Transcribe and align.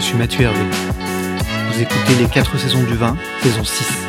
je 0.00 0.06
suis 0.06 0.16
Mathieu 0.16 0.44
Hervé. 0.44 0.64
Vous 1.70 1.82
écoutez 1.82 2.14
Les 2.18 2.26
4 2.26 2.58
saisons 2.58 2.82
du 2.84 2.94
vin, 2.94 3.18
saison 3.42 3.62
6. 3.62 4.08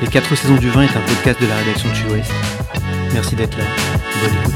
Les 0.00 0.08
4 0.08 0.34
saisons 0.34 0.56
du 0.56 0.70
vin 0.70 0.82
est 0.82 0.96
un 0.96 1.02
podcast 1.02 1.40
de 1.42 1.46
la 1.46 1.56
rédaction 1.56 1.90
de 1.90 1.94
Sud-Ouest. 1.94 2.32
Merci 3.12 3.36
d'être 3.36 3.58
là. 3.58 3.64
Bonne 4.22 4.34
écoute. 4.40 4.54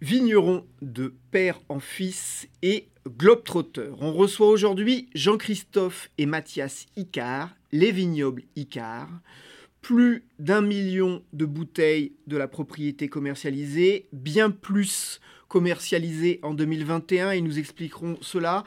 Vigneron 0.00 0.64
de 0.82 1.14
père 1.32 1.58
en 1.68 1.80
fils 1.80 2.46
et 2.62 2.86
globetrotter. 3.08 3.88
On 4.00 4.12
reçoit 4.12 4.48
aujourd'hui 4.48 5.08
Jean-Christophe 5.16 6.10
et 6.16 6.26
Mathias 6.26 6.86
Icard, 6.96 7.50
les 7.72 7.90
vignobles 7.90 8.44
Icard. 8.54 9.08
Plus 9.80 10.22
d'un 10.38 10.60
million 10.60 11.24
de 11.32 11.44
bouteilles 11.44 12.12
de 12.28 12.36
la 12.36 12.46
propriété 12.46 13.08
commercialisée, 13.08 14.06
bien 14.12 14.50
plus 14.50 15.20
commercialisées 15.48 16.40
en 16.42 16.54
2021, 16.54 17.32
et 17.32 17.40
nous 17.40 17.58
expliquerons 17.58 18.18
cela. 18.20 18.64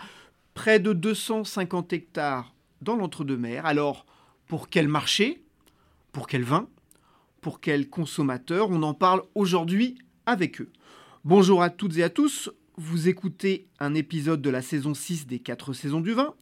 Près 0.54 0.80
de 0.80 0.94
250 0.94 1.94
hectares 1.94 2.54
dans 2.82 2.96
l'entre-deux-mers. 2.96 3.66
Alors, 3.66 4.06
pour 4.48 4.70
quel 4.70 4.88
marché? 4.88 5.42
Pour 6.12 6.28
quel 6.28 6.44
vin? 6.44 6.68
Pour 7.40 7.62
quel 7.62 7.90
consommateur? 7.90 8.70
On 8.70 8.84
en 8.84 8.94
parle 8.94 9.24
aujourd'hui 9.34 9.98
avec 10.26 10.60
eux. 10.62 10.72
Bonjour 11.24 11.62
à 11.62 11.70
toutes 11.70 11.98
et 11.98 12.04
à 12.04 12.10
tous, 12.10 12.50
vous 12.78 13.08
écoutez 13.08 13.68
un 13.80 13.94
épisode 13.94 14.42
de 14.42 14.50
la 14.50 14.62
saison 14.62 14.94
6 14.94 15.28
des 15.28 15.40
4 15.40 15.74
saisons 15.74 16.02
du 16.02 16.14
vin. 16.14 16.34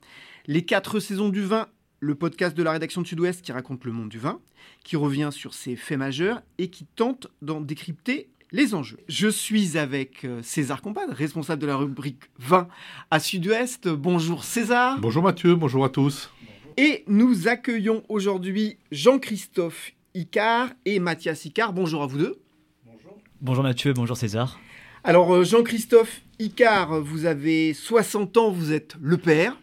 Les 0.47 0.65
4 0.65 0.99
saisons 0.99 1.29
du 1.29 1.41
vin 1.41 1.67
le 1.99 2.15
podcast 2.15 2.55
de 2.55 2.63
la 2.63 2.71
rédaction 2.71 3.01
de 3.01 3.07
Sud-Ouest 3.07 3.41
qui 3.41 3.51
raconte 3.51 3.83
le 3.83 3.91
monde 3.91 4.09
du 4.09 4.19
vin, 4.19 4.39
qui 4.83 4.95
revient 4.95 5.29
sur 5.31 5.53
ses 5.53 5.75
faits 5.75 5.97
majeurs 5.97 6.41
et 6.57 6.69
qui 6.69 6.85
tente 6.85 7.27
d'en 7.41 7.61
décrypter 7.61 8.29
les 8.51 8.73
enjeux. 8.73 8.99
Je 9.07 9.27
suis 9.27 9.77
avec 9.77 10.25
euh, 10.25 10.41
César 10.41 10.81
Compad, 10.81 11.09
responsable 11.11 11.61
de 11.61 11.67
la 11.67 11.75
rubrique 11.75 12.23
vin 12.37 12.67
à 13.11 13.19
Sud-Ouest. 13.19 13.87
Bonjour 13.87 14.43
César. 14.43 14.99
Bonjour 14.99 15.23
Mathieu, 15.23 15.55
bonjour 15.55 15.85
à 15.85 15.89
tous. 15.89 16.31
Et 16.77 17.03
nous 17.07 17.47
accueillons 17.47 18.03
aujourd'hui 18.09 18.77
Jean-Christophe 18.91 19.91
Icard 20.13 20.69
et 20.85 20.99
Mathias 20.99 21.45
Icard. 21.45 21.73
Bonjour 21.73 22.03
à 22.03 22.07
vous 22.07 22.17
deux. 22.17 22.41
Bonjour. 22.85 23.17
Bonjour 23.41 23.63
Mathieu, 23.63 23.93
bonjour 23.93 24.17
César. 24.17 24.59
Alors 25.03 25.33
euh, 25.33 25.43
Jean-Christophe 25.43 26.21
Icard, 26.39 27.01
vous 27.01 27.25
avez 27.25 27.73
60 27.73 28.37
ans, 28.37 28.51
vous 28.51 28.71
êtes 28.73 28.95
le 29.01 29.17
père. 29.17 29.57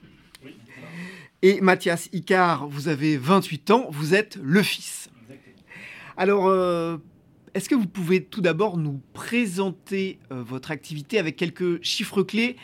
Et 1.43 1.61
Mathias 1.61 2.09
Icard, 2.13 2.67
vous 2.69 2.89
avez 2.89 3.17
28 3.17 3.71
ans, 3.71 3.87
vous 3.91 4.15
êtes 4.15 4.39
le 4.43 4.63
fils. 4.63 5.11
Alors, 6.17 6.47
euh, 6.47 6.97
est-ce 7.57 7.71
que 7.71 7.75
vous 7.75 7.87
pouvez 7.87 8.23
tout 8.23 8.43
d'abord 8.43 8.77
nous 8.77 9.01
présenter 9.15 10.19
euh, 10.31 10.43
votre 10.43 10.71
activité 10.71 11.19
avec 11.19 11.37
quelques 11.37 11.83
chiffres 11.83 12.23
clés 12.23 12.57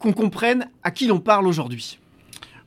qu'on 0.00 0.12
comprenne 0.12 0.68
à 0.82 0.90
qui 0.90 1.06
l'on 1.06 1.20
parle 1.20 1.46
aujourd'hui? 1.46 2.00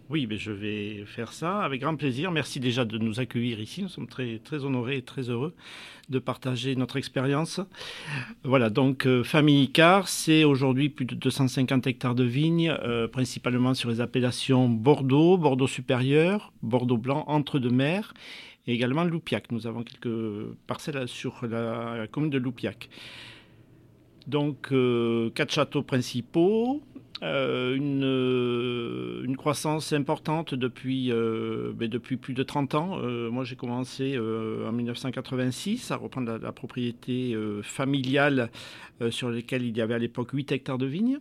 Oui, 0.10 0.28
mais 0.30 0.38
je 0.38 0.54
vais 0.54 1.04
faire 1.06 1.34
ça 1.34 1.60
avec 1.60 1.82
grand 1.82 1.98
plaisir. 1.98 2.32
Merci 2.32 2.62
déjà 2.62 2.86
de 2.86 2.98
nous 2.98 3.20
accueillir 3.20 3.60
ici. 3.60 3.82
Nous 3.82 3.90
sommes 3.90 4.08
très, 4.08 4.40
honorés 4.64 4.98
et 4.98 5.02
très 5.02 5.30
heureux 5.30 5.54
de 6.08 6.20
partager 6.20 6.74
notre 6.78 6.96
expérience. 6.96 7.60
Voilà, 8.46 8.70
donc 8.70 9.06
euh, 9.06 9.24
Famille 9.26 9.64
Icar, 9.64 10.08
c'est 10.08 10.46
aujourd'hui 10.46 10.88
plus 10.88 11.06
de 11.06 11.16
250 11.16 11.86
hectares 11.86 12.16
de 12.16 12.24
vignes, 12.24 12.74
euh, 12.84 13.10
principalement 13.10 13.74
sur 13.74 13.90
les 13.90 14.00
appellations 14.00 14.70
Bordeaux, 14.70 15.38
Bordeaux 15.38 15.68
supérieur, 15.68 16.54
Bordeaux 16.62 16.98
blanc, 16.98 17.26
entre-deux-mers, 17.28 18.14
et 18.68 18.74
également 18.74 19.04
Loupiac. 19.04 19.52
Nous 19.52 19.68
avons 19.68 19.84
quelques 19.84 20.56
parcelles 20.68 21.08
sur 21.08 21.46
la, 21.46 22.08
commune 22.12 22.30
de 22.30 22.38
Loupiac. 22.38 22.90
Donc, 24.28 24.70
euh, 24.72 25.30
quatre 25.30 25.54
châteaux 25.54 25.84
principaux, 25.84 26.82
euh, 27.22 27.76
une, 27.76 28.04
euh, 28.04 29.24
une, 29.24 29.38
croissance 29.38 29.94
importante 29.94 30.56
depuis, 30.56 31.12
ben 31.12 31.88
depuis 31.88 32.18
plus 32.18 32.34
de 32.34 32.44
30 32.44 32.76
ans. 32.76 32.98
moi, 33.32 33.44
j'ai 33.44 33.56
commencé 33.56 34.18
en 34.18 34.72
1986 34.72 35.92
à 35.92 35.96
reprendre 35.96 36.32
la, 36.32 36.38
la 36.40 36.52
propriété 36.52 37.38
familiale 37.62 38.50
sur 39.10 39.30
laquelle 39.30 39.64
il 39.64 39.78
y 39.78 39.82
avait 39.82 39.94
à 39.94 40.00
l'époque 40.00 40.32
8 40.32 40.52
hectares 40.52 40.78
de 40.78 40.88
vignes. 40.88 41.20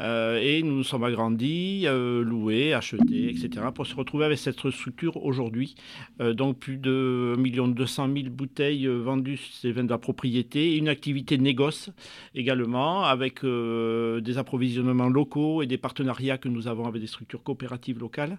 Euh, 0.00 0.38
et 0.40 0.62
nous 0.62 0.76
nous 0.76 0.84
sommes 0.84 1.04
agrandis, 1.04 1.82
euh, 1.86 2.22
loués, 2.22 2.72
achetés, 2.72 3.30
etc. 3.30 3.66
pour 3.74 3.86
se 3.86 3.94
retrouver 3.94 4.24
avec 4.24 4.38
cette 4.38 4.70
structure 4.70 5.22
aujourd'hui. 5.22 5.74
Euh, 6.20 6.32
donc 6.32 6.58
plus 6.58 6.76
de 6.76 7.36
1 7.38 7.68
200 7.68 8.08
000 8.14 8.28
bouteilles 8.30 8.86
vendues, 8.86 9.40
c'est 9.60 9.72
vins 9.72 9.84
de 9.84 9.90
la 9.90 9.98
propriété, 9.98 10.76
une 10.76 10.88
activité 10.88 11.38
négoce 11.38 11.90
également 12.34 13.04
avec 13.04 13.44
des 13.44 14.38
approvisionnements 14.38 15.08
locaux 15.08 15.62
et 15.62 15.66
des 15.66 15.78
partenariats 15.78 16.38
que 16.38 16.48
nous 16.48 16.68
avons 16.68 16.86
avec 16.86 17.00
des 17.00 17.08
structures 17.08 17.42
coopératives 17.42 17.98
locales. 17.98 18.38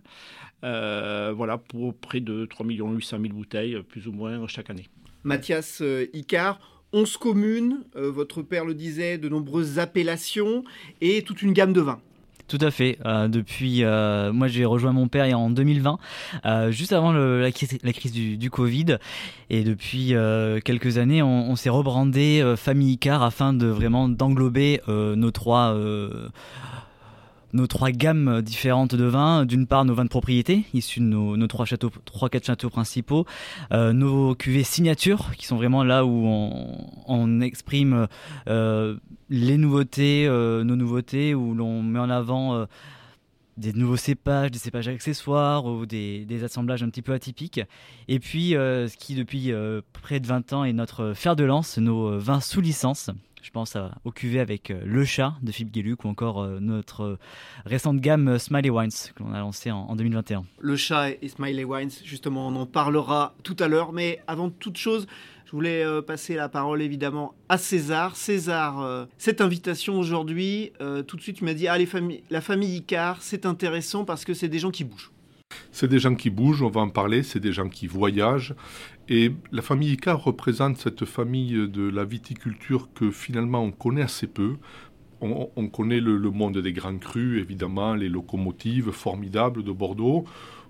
voilà, 0.62 1.58
pour 1.58 1.94
près 1.94 2.20
de 2.20 2.46
3 2.46 2.66
800 2.66 3.18
000 3.22 3.34
bouteilles, 3.34 3.82
plus 3.88 4.08
ou 4.08 4.12
moins 4.12 4.48
chaque 4.48 4.70
année. 4.70 4.88
Mathias 5.24 5.84
Icard, 6.14 6.81
11 6.94 7.18
communes, 7.18 7.78
euh, 7.96 8.12
votre 8.12 8.41
père 8.41 8.66
le 8.66 8.74
disait, 8.74 9.18
de 9.18 9.29
nombreuses 9.29 9.79
appellations 9.79 10.63
et 11.00 11.22
toute 11.24 11.41
une 11.41 11.53
gamme 11.53 11.74
de 11.74 11.81
vins. 11.81 12.00
Tout 12.47 12.57
à 12.59 12.69
fait. 12.69 12.97
Euh, 13.06 13.29
depuis, 13.29 13.85
euh, 13.85 14.34
moi 14.34 14.50
j'ai 14.50 14.66
rejoint 14.66 14.91
mon 14.91 15.07
père 15.07 15.38
en 15.40 15.50
2020, 15.50 16.00
juste 16.69 16.91
avant 16.91 17.13
la, 17.13 17.52
crise, 17.52 17.79
du, 18.12 18.50
Covid. 18.50 18.97
Et 19.50 19.63
depuis 19.63 20.13
quelques 20.66 20.97
années, 20.97 21.24
on, 21.24 21.56
s'est 21.56 21.69
rebrandé 21.69 22.44
Famille 22.57 22.94
Icar 22.94 23.23
afin 23.23 23.53
de 23.53 23.68
vraiment 23.68 24.09
d'englober 24.09 24.81
nos 24.88 25.31
trois 25.31 25.78
nos 27.54 27.68
trois 27.68 27.92
gammes 27.92 28.42
différentes 28.42 28.96
de 28.96 29.04
vins. 29.06 29.46
D'une 29.46 29.68
part, 29.68 29.86
nos 29.86 29.94
vins 29.94 30.06
de 30.06 30.10
propriété, 30.10 30.66
issus 30.74 31.00
de 31.00 31.06
nos, 31.06 31.48
trois 31.48 31.66
châteaux, 31.66 31.92
trois 32.06 32.30
quatre 32.30 32.46
châteaux 32.46 32.70
principaux, 32.70 33.26
euh, 33.72 33.94
nos 33.94 34.36
cuvées 34.36 34.64
signatures, 34.64 35.36
qui 35.36 35.46
sont 35.46 35.58
vraiment 35.58 35.84
là 35.84 36.06
où 36.06 36.26
on, 37.08 37.42
exprime 37.42 38.08
euh, 38.48 38.96
les 39.30 39.58
nouveautés, 39.58 40.26
euh, 40.28 40.64
nos 40.64 40.76
nouveautés, 40.76 41.34
où 41.34 41.54
l'on 41.54 41.82
met 41.82 42.00
en 42.00 42.10
avant 42.10 42.68
des 43.58 43.74
nouveaux 43.74 43.98
cépages, 43.98 44.52
des 44.52 44.59
cépages 44.59 44.88
accessoires 44.88 45.66
ou 45.66 45.86
des, 45.86 46.26
des, 46.26 46.44
assemblages 46.44 46.84
un 46.84 46.90
petit 46.90 47.02
peu 47.02 47.14
atypiques. 47.14 47.62
Et 48.08 48.20
puis, 48.20 48.52
ce 48.52 48.96
qui 48.97 49.16
depuis 49.16 49.52
près 49.94 50.20
de 50.20 50.28
20 50.28 50.54
ans 50.54 50.64
est 50.64 50.74
notre 50.74 51.14
fer 51.14 51.36
de 51.36 51.44
lance, 51.44 51.78
nos 51.78 52.18
vins 52.18 52.42
sous 52.42 52.62
licence, 52.62 53.12
je 53.41 53.49
pense 53.49 53.76
au 54.05 54.11
cuvée 54.11 54.40
avec 54.40 54.72
euh, 54.72 54.82
Le 54.85 55.03
Chat 55.03 55.34
de 55.41 55.52
Philippe 55.52 55.73
Gueluc 55.73 56.05
ou 56.05 56.08
encore 56.08 56.41
euh, 56.41 56.59
notre 56.59 57.02
euh, 57.02 57.20
récente 57.66 57.99
gamme 57.99 58.38
Smiley 58.38 58.70
Wines 58.70 58.91
qu'on 59.17 59.34
a 59.34 59.40
lancée 59.40 59.72
en, 59.72 59.96
2021. 59.96 60.43
Le 60.59 60.76
Chat 60.76 61.11
et 61.22 61.28
Smiley 61.28 61.64
Wines, 61.64 61.91
justement, 62.03 62.47
on 62.47 62.55
en 62.55 62.66
parlera 62.66 63.34
tout 63.43 63.55
à 63.59 63.67
l'heure. 63.67 63.93
Mais 63.93 64.20
avant 64.28 64.49
toute 64.49 64.78
chose, 64.78 65.08
je 65.46 65.52
voulais 65.52 65.84
passer 66.03 66.35
la 66.35 66.49
parole 66.49 66.82
évidemment 66.82 67.34
à 67.49 67.58
César. 67.58 68.16
César, 68.16 69.08
cette 69.17 69.41
invitation 69.41 69.99
aujourd'hui, 69.99 70.72
tout 71.08 71.17
de 71.17 71.22
suite 71.22 71.37
tu 71.37 71.44
m'as 71.44 71.53
dit, 71.53 71.67
ah, 71.67 71.78
la 72.29 72.41
famille 72.41 72.76
Icar, 72.78 73.22
c'est 73.22 73.46
intéressant 73.46 74.05
parce 74.05 74.23
que 74.23 74.34
c'est 74.34 74.47
des 74.47 74.59
gens 74.59 74.72
qui 74.72 74.85
bougent. 74.85 75.11
C'est 75.72 75.87
des 75.87 75.99
gens 75.99 76.16
qui 76.16 76.29
bougent, 76.29 76.61
on 76.61 76.70
va 76.70 76.82
en 76.82 76.90
parler, 76.90 77.23
c'est 77.23 77.40
des 77.40 77.53
gens 77.53 77.70
qui 77.70 77.87
voyagent. 77.87 78.55
Et 79.13 79.34
la 79.52 79.61
famille 79.61 79.91
Icar 79.91 80.23
représente 80.23 80.78
cette 80.78 81.03
famille 81.03 81.67
de 81.67 81.90
la 81.90 82.05
viticulture 82.05 82.87
que 82.96 83.11
finalement 83.11 83.61
on 83.61 83.72
connaît 83.72 84.03
assez 84.03 84.25
peu. 84.25 84.55
on, 85.19 85.67
connaît 85.67 85.99
le, 85.99 86.17
monde 86.31 86.59
des 86.59 86.72
grands 86.72 86.97
crus, 86.97 87.41
évidemment, 87.41 87.93
les 87.93 88.08
locomotives 88.08 88.91
formidables 88.91 89.66
de 89.66 89.72
Bordeaux. 89.73 90.23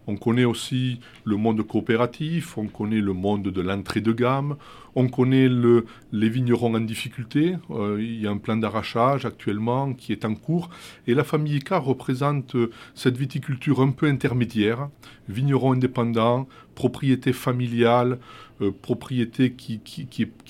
On 0.07 0.17
connaît 0.17 0.45
aussi 0.45 0.99
le 1.23 1.35
monde 1.35 1.61
coopératif, 1.61 2.57
on 2.57 2.65
connaît 2.65 2.99
le 2.99 3.13
monde 3.13 3.43
de 3.43 3.61
l'entrée 3.61 4.01
de 4.01 4.11
gamme, 4.11 4.55
on 4.95 5.07
connaît 5.07 5.47
le, 5.47 5.85
les 6.11 6.27
vignerons 6.27 6.73
en 6.73 6.79
difficulté. 6.79 7.57
Euh, 7.69 7.97
il 8.01 8.19
y 8.19 8.25
a 8.25 8.31
un 8.31 8.37
plan 8.37 8.57
d'arrachage 8.57 9.25
actuellement 9.25 9.93
qui 9.93 10.11
est 10.11 10.25
en 10.25 10.33
cours. 10.33 10.71
Et 11.05 11.13
la 11.13 11.23
famille 11.23 11.57
Icard 11.57 11.83
représente 11.83 12.55
cette 12.95 13.17
viticulture 13.17 13.81
un 13.81 13.91
peu 13.91 14.07
intermédiaire, 14.07 14.89
vignerons 15.31 15.73
indépendants, 15.73 16.47
propriété 16.75 17.33
familiale, 17.33 18.19
euh, 18.61 18.71
propriété 18.71 19.53
qui, 19.53 19.81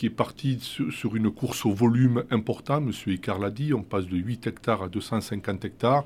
est, 0.04 0.10
partie 0.10 0.60
sur, 0.60 1.16
une 1.16 1.31
course 1.31 1.66
au 1.66 1.72
volume 1.72 2.24
important. 2.30 2.81
Monsieur 2.81 3.13
Icard 3.13 3.39
l'a 3.39 3.50
dit, 3.50 3.74
on 3.74 3.83
passe 3.83 4.07
de 4.07 4.18
8 4.18 4.48
hectares 4.48 4.83
à 4.83 4.89
250 4.89 5.63
hectares. 5.63 6.04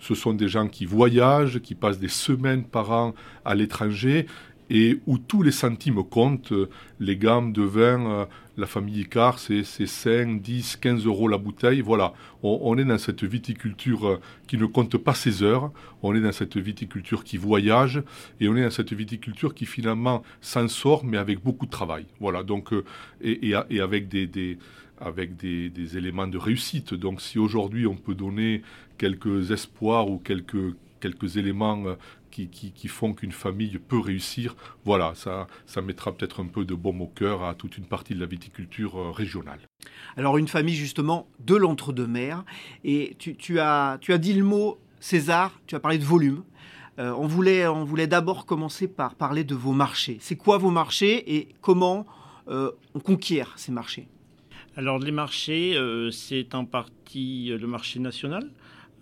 Ce 0.00 0.14
sont 0.14 0.32
des 0.32 0.48
gens 0.48 0.66
qui 0.66 0.86
voyagent, 0.86 1.60
qui 1.60 1.74
passent 1.74 2.00
des 2.00 2.08
semaines 2.08 2.64
par 2.64 2.90
an 2.90 3.14
à 3.44 3.54
l'étranger 3.54 4.26
et 4.70 4.98
où 5.06 5.18
tous 5.18 5.42
les 5.42 5.52
centimes 5.52 6.02
comptent. 6.02 6.52
Les 6.98 7.16
gammes 7.16 7.52
de 7.52 7.62
vin, 7.62 8.10
euh, 8.10 8.24
la 8.56 8.66
famille 8.66 9.00
Icard, 9.00 9.38
c'est 9.38 9.64
5, 9.64 10.40
10, 10.40 10.76
15 10.76 11.06
euros 11.06 11.28
la 11.28 11.38
bouteille. 11.38 11.80
Voilà, 11.80 12.14
on, 12.42 12.76
est 12.78 12.84
dans 12.84 12.98
cette 12.98 13.24
viticulture 13.24 14.06
euh, 14.06 14.20
qui 14.46 14.56
ne 14.56 14.66
compte 14.66 14.96
pas 14.96 15.14
ses 15.14 15.42
heures, 15.42 15.70
on 16.02 16.14
est 16.14 16.20
dans 16.20 16.32
cette 16.32 16.56
viticulture 16.56 17.22
qui 17.22 17.36
voyage, 17.36 18.02
et 18.40 18.48
on 18.48 18.56
est 18.56 18.62
dans 18.62 18.70
cette 18.70 18.92
viticulture 18.92 19.54
qui 19.54 19.66
finalement 19.66 20.22
s'en 20.40 20.68
sort, 20.68 21.04
mais 21.04 21.18
avec 21.18 21.42
beaucoup 21.42 21.66
de 21.66 21.70
travail. 21.70 22.06
Voilà, 22.20 22.42
donc, 22.42 22.72
euh, 22.72 22.84
et, 23.20 23.54
avec 23.54 24.08
des, 24.08 24.58
avec 24.98 25.36
des, 25.36 25.96
éléments 25.96 26.26
de 26.26 26.38
réussite. 26.38 26.94
Donc 26.94 27.20
si 27.20 27.38
aujourd'hui 27.38 27.86
on 27.86 27.96
peut 27.96 28.14
donner 28.14 28.62
quelques 28.98 29.50
espoirs 29.50 30.08
ou 30.08 30.18
quelques, 30.18 30.74
quelques 31.00 31.36
éléments 31.36 31.84
qui, 32.44 32.88
font 32.88 33.14
qu'une 33.14 33.32
famille 33.32 33.78
peut 33.78 33.98
réussir. 33.98 34.54
Voilà, 34.84 35.12
ça, 35.14 35.46
ça 35.66 35.80
mettra 35.80 36.12
peut-être 36.12 36.40
un 36.40 36.46
peu 36.46 36.64
de 36.64 36.74
baume 36.74 37.00
au 37.00 37.06
cœur 37.06 37.42
à 37.44 37.54
toute 37.54 37.78
une 37.78 37.86
partie 37.86 38.14
de 38.14 38.20
la 38.20 38.26
viticulture 38.26 38.96
euh, 38.96 39.10
régionale. 39.10 39.60
Alors 40.16 40.38
une 40.38 40.48
famille 40.48 40.74
justement 40.74 41.28
de 41.40 41.56
l'entre-deux-mers, 41.56 42.44
et 42.84 43.16
tu, 43.18 43.60
as, 43.60 43.98
tu 44.00 44.12
as 44.12 44.18
dit 44.18 44.34
le 44.34 44.44
mot 44.44 44.78
César, 45.00 45.58
tu 45.66 45.74
as 45.74 45.80
parlé 45.80 45.98
de 45.98 46.04
volume. 46.04 46.44
Euh, 46.98 47.12
on 47.12 47.26
voulait, 47.26 47.66
on 47.66 47.84
voulait 47.84 48.06
d'abord 48.06 48.46
commencer 48.46 48.88
par 48.88 49.14
parler 49.14 49.44
de 49.44 49.54
vos 49.54 49.72
marchés. 49.72 50.18
C'est 50.20 50.36
quoi 50.36 50.58
vos 50.58 50.70
marchés 50.70 51.36
et 51.36 51.48
comment 51.60 52.06
euh, 52.48 52.70
on 52.94 53.00
conquiert 53.00 53.52
ces 53.56 53.72
marchés? 53.72 54.08
Alors 54.76 54.98
les 54.98 55.10
marchés, 55.10 55.74
c'est 56.12 56.54
en 56.54 56.66
partie 56.66 57.48
le 57.48 57.66
marché 57.66 57.98
national, 57.98 58.50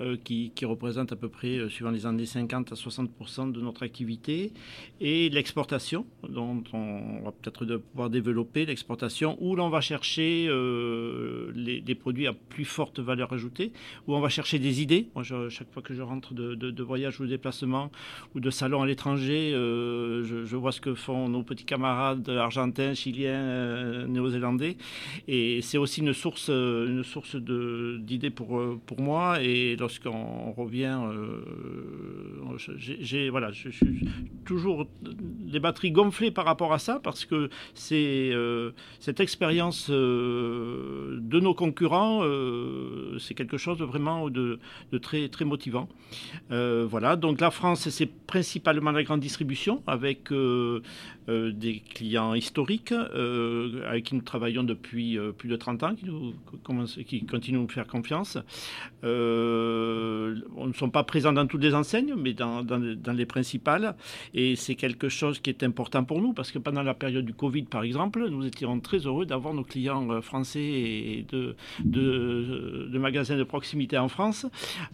euh, 0.01 0.17
qui, 0.17 0.51
représente 0.65 1.13
à 1.13 1.17
peu 1.17 1.29
près, 1.29 1.57
euh, 1.57 1.69
suivant 1.69 1.93
les 1.93 2.05
années 2.05 2.27
50 2.27 2.73
à 2.73 2.75
60% 2.75 3.53
de 3.53 3.61
notre 3.61 3.85
activité, 3.85 4.53
et 5.01 5.29
l'exportation, 5.29 6.05
dont 6.29 6.65
on 6.73 7.21
va 7.23 7.31
peut-être 7.31 7.77
pouvoir 7.77 8.11
développer 8.11 8.67
l'exportation, 8.67 9.37
où 9.41 9.55
l'on 9.55 9.69
va 9.69 9.81
chercher 9.81 10.47
euh, 10.49 11.53
les, 11.55 11.95
produits 11.95 12.27
à 12.27 12.33
plus 12.33 12.65
forte 12.65 12.99
valeur 12.99 13.33
ajoutée, 13.33 13.71
où 14.09 14.17
on 14.17 14.21
va 14.21 14.31
chercher 14.31 14.59
des 14.59 14.83
idées. 14.83 15.07
Moi, 15.15 15.23
chaque 15.49 15.73
fois 15.73 15.81
que 15.81 15.95
je 15.95 16.03
rentre 16.03 16.35
de, 16.35 16.83
voyage 16.83 17.21
ou 17.21 17.25
de 17.25 17.29
déplacement 17.29 17.93
ou 18.35 18.41
de 18.41 18.51
salon 18.51 18.83
à 18.83 18.87
l'étranger, 18.87 19.53
je, 19.53 20.57
vois 20.57 20.73
ce 20.73 20.81
que 20.81 20.95
font 20.95 21.29
nos 21.29 21.45
petits 21.45 21.65
camarades 21.65 22.29
argentins, 22.31 22.95
chiliens, 22.95 24.09
néo-zélandais, 24.09 24.77
et 25.29 25.63
c'est 25.63 25.79
aussi 25.79 26.01
une 26.01 26.15
source, 26.15 26.49
une 26.49 27.05
source 27.05 27.37
d'idées 27.37 28.31
pour, 28.31 28.61
pour 28.87 29.01
moi. 29.01 29.41
Et 29.41 29.77
lorsqu'on 29.85 30.53
revient, 30.53 30.99
euh, 31.13 31.43
j'ai 32.79 33.29
voilà, 33.29 33.53
je, 33.53 33.69
suis 33.69 34.09
toujours 34.47 34.87
des 35.03 35.61
batteries 35.61 35.91
gonflées 35.93 36.31
par 36.31 36.47
rapport 36.47 36.73
à 36.73 36.79
ça 36.79 37.01
parce 37.03 37.27
que 37.27 37.51
c'est 37.75 38.31
euh, 38.33 38.71
cette 38.99 39.21
expérience 39.21 39.89
euh, 39.91 41.19
de 41.21 41.39
nos 41.39 41.53
concurrents, 41.53 42.23
c'est 43.19 43.35
quelque 43.35 43.59
chose 43.59 43.77
de 43.77 43.85
vraiment 43.85 44.31
de, 44.31 44.59
très 45.03 45.29
très 45.29 45.45
motivant. 45.45 45.87
voilà, 46.49 47.17
donc 47.17 47.43
la 47.43 47.51
France, 47.51 47.91
c'est 47.91 48.11
principalement 48.35 48.91
la 48.91 49.03
grande 49.03 49.21
distribution 49.21 49.83
avec 49.87 50.33
des 51.29 51.83
clients 51.95 52.33
historiques 52.33 52.95
avec 53.91 54.05
qui 54.05 54.15
nous 54.15 54.23
travaillons 54.23 54.65
depuis 54.65 55.19
plus 55.37 55.51
de 55.51 55.57
30 55.57 55.83
ans, 55.83 55.95
qui, 55.95 56.07
nous, 56.07 56.33
qui 57.07 57.27
continuent 57.27 57.59
de 57.59 57.63
nous 57.63 57.69
faire 57.69 57.87
confiance. 57.87 58.39
On 60.57 60.67
ne 60.67 60.73
sont 60.73 60.91
pas 60.91 61.05
présents 61.05 61.33
dans 61.33 61.47
toutes 61.47 61.63
les 61.63 61.75
enseignes, 61.75 62.15
mais 62.17 62.33
dans, 62.33 62.65
les 63.15 63.27
principales. 63.27 63.95
Et 64.35 64.57
c'est 64.57 64.75
quelque 64.75 65.09
chose 65.09 65.39
qui 65.41 65.51
est 65.51 65.63
important 65.63 66.05
pour 66.05 66.21
nous, 66.21 66.33
parce 66.33 66.51
que 66.51 66.59
pendant 66.59 66.83
la 66.83 66.95
période 66.95 67.25
du 67.25 67.35
Covid, 67.35 67.65
par 67.65 67.83
exemple, 67.83 68.29
nous 68.29 68.47
étions 68.47 68.81
très 68.81 68.99
heureux 68.99 69.27
d'avoir 69.27 69.55
nos 69.55 69.65
clients 69.65 70.11
euh, 70.11 70.21
français 70.21 70.63
et 70.63 71.27
de, 71.31 71.57
de, 71.85 72.99
magasins 72.99 73.37
de 73.37 73.45
proximité 73.45 73.99
en 73.99 74.09
France, 74.09 74.47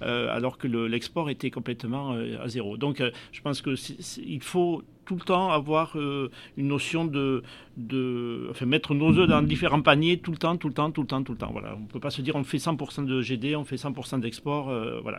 euh, 0.02 0.34
alors 0.34 0.58
que 0.58 0.66
l'export 0.66 1.30
était 1.30 1.50
complètement 1.50 2.12
à 2.12 2.48
zéro. 2.48 2.76
Donc 2.76 3.02
je 3.32 3.40
pense 3.40 3.62
qu'il 3.62 4.42
faut 4.42 4.82
tout 5.10 5.16
le 5.16 5.22
temps 5.22 5.50
avoir 5.50 5.98
euh, 5.98 6.30
une 6.56 6.68
notion 6.68 7.04
de, 7.04 7.42
de, 7.76 8.46
enfin, 8.48 8.64
mettre 8.64 8.94
nos 8.94 9.10
œufs 9.18 9.28
dans 9.28 9.42
différents 9.42 9.82
paniers 9.82 10.18
tout 10.18 10.30
le 10.30 10.36
temps, 10.36 10.56
tout 10.56 10.68
le 10.68 10.74
temps, 10.74 10.92
tout 10.92 11.00
le 11.00 11.08
temps, 11.08 11.24
tout 11.24 11.32
le 11.32 11.38
temps. 11.38 11.50
Voilà, 11.50 11.74
on 11.76 11.80
ne 11.80 11.86
peut 11.86 11.98
pas 11.98 12.10
se 12.10 12.22
dire 12.22 12.36
on 12.36 12.44
fait 12.44 12.58
100% 12.58 13.06
de 13.06 13.20
GD, 13.20 13.56
on 13.56 13.64
fait 13.64 13.74
100% 13.74 14.20
d'export. 14.20 14.68
Euh, 14.68 15.00
voilà, 15.02 15.18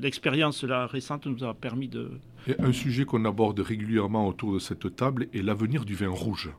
l'expérience 0.00 0.64
récente 0.64 1.26
nous 1.26 1.44
a 1.44 1.54
permis 1.54 1.86
de. 1.86 2.10
un 2.58 2.72
sujet 2.72 3.04
qu'on 3.04 3.24
aborde 3.26 3.60
régulièrement 3.60 4.26
autour 4.26 4.54
de 4.54 4.58
cette 4.58 4.96
table 4.96 5.28
est 5.32 5.42
l'avenir 5.42 5.84
du 5.84 5.94
vin 5.94 6.08
rouge. 6.08 6.50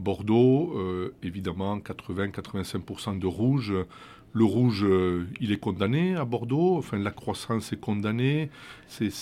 Bordeaux, 0.00 0.76
euh, 0.76 1.14
évidemment, 1.22 1.78
80-85% 1.78 3.20
de 3.20 3.28
rouge. 3.28 3.72
Le 4.36 4.44
rouge, 4.44 4.84
euh, 4.84 5.28
il 5.40 5.52
est 5.52 5.58
condamné 5.58 6.16
à 6.16 6.24
Bordeaux. 6.24 6.76
Enfin, 6.76 6.98
la 6.98 7.12
croissance 7.12 7.72
est 7.72 7.80
condamnée. 7.80 8.50
C'est, 8.88 9.12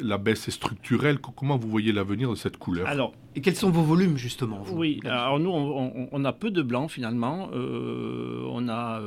la 0.00 0.16
baisse 0.16 0.48
est 0.48 0.52
structurelle. 0.52 1.18
Comment 1.18 1.58
vous 1.58 1.68
voyez 1.68 1.92
l'avenir 1.92 2.30
de 2.30 2.34
cette 2.34 2.56
couleur? 2.56 2.88
Alors, 2.88 3.12
et 3.36 3.42
quels 3.42 3.56
sont 3.56 3.70
vos 3.70 3.82
volumes 3.82 4.16
justement 4.16 4.64
Oui, 4.72 5.00
alors 5.04 5.38
nous, 5.38 5.50
on, 5.50 6.24
a 6.24 6.32
peu 6.32 6.50
de 6.50 6.62
blanc 6.62 6.88
finalement. 6.88 7.50
Euh, 7.52 8.42
on 8.48 8.68
a 8.70 9.02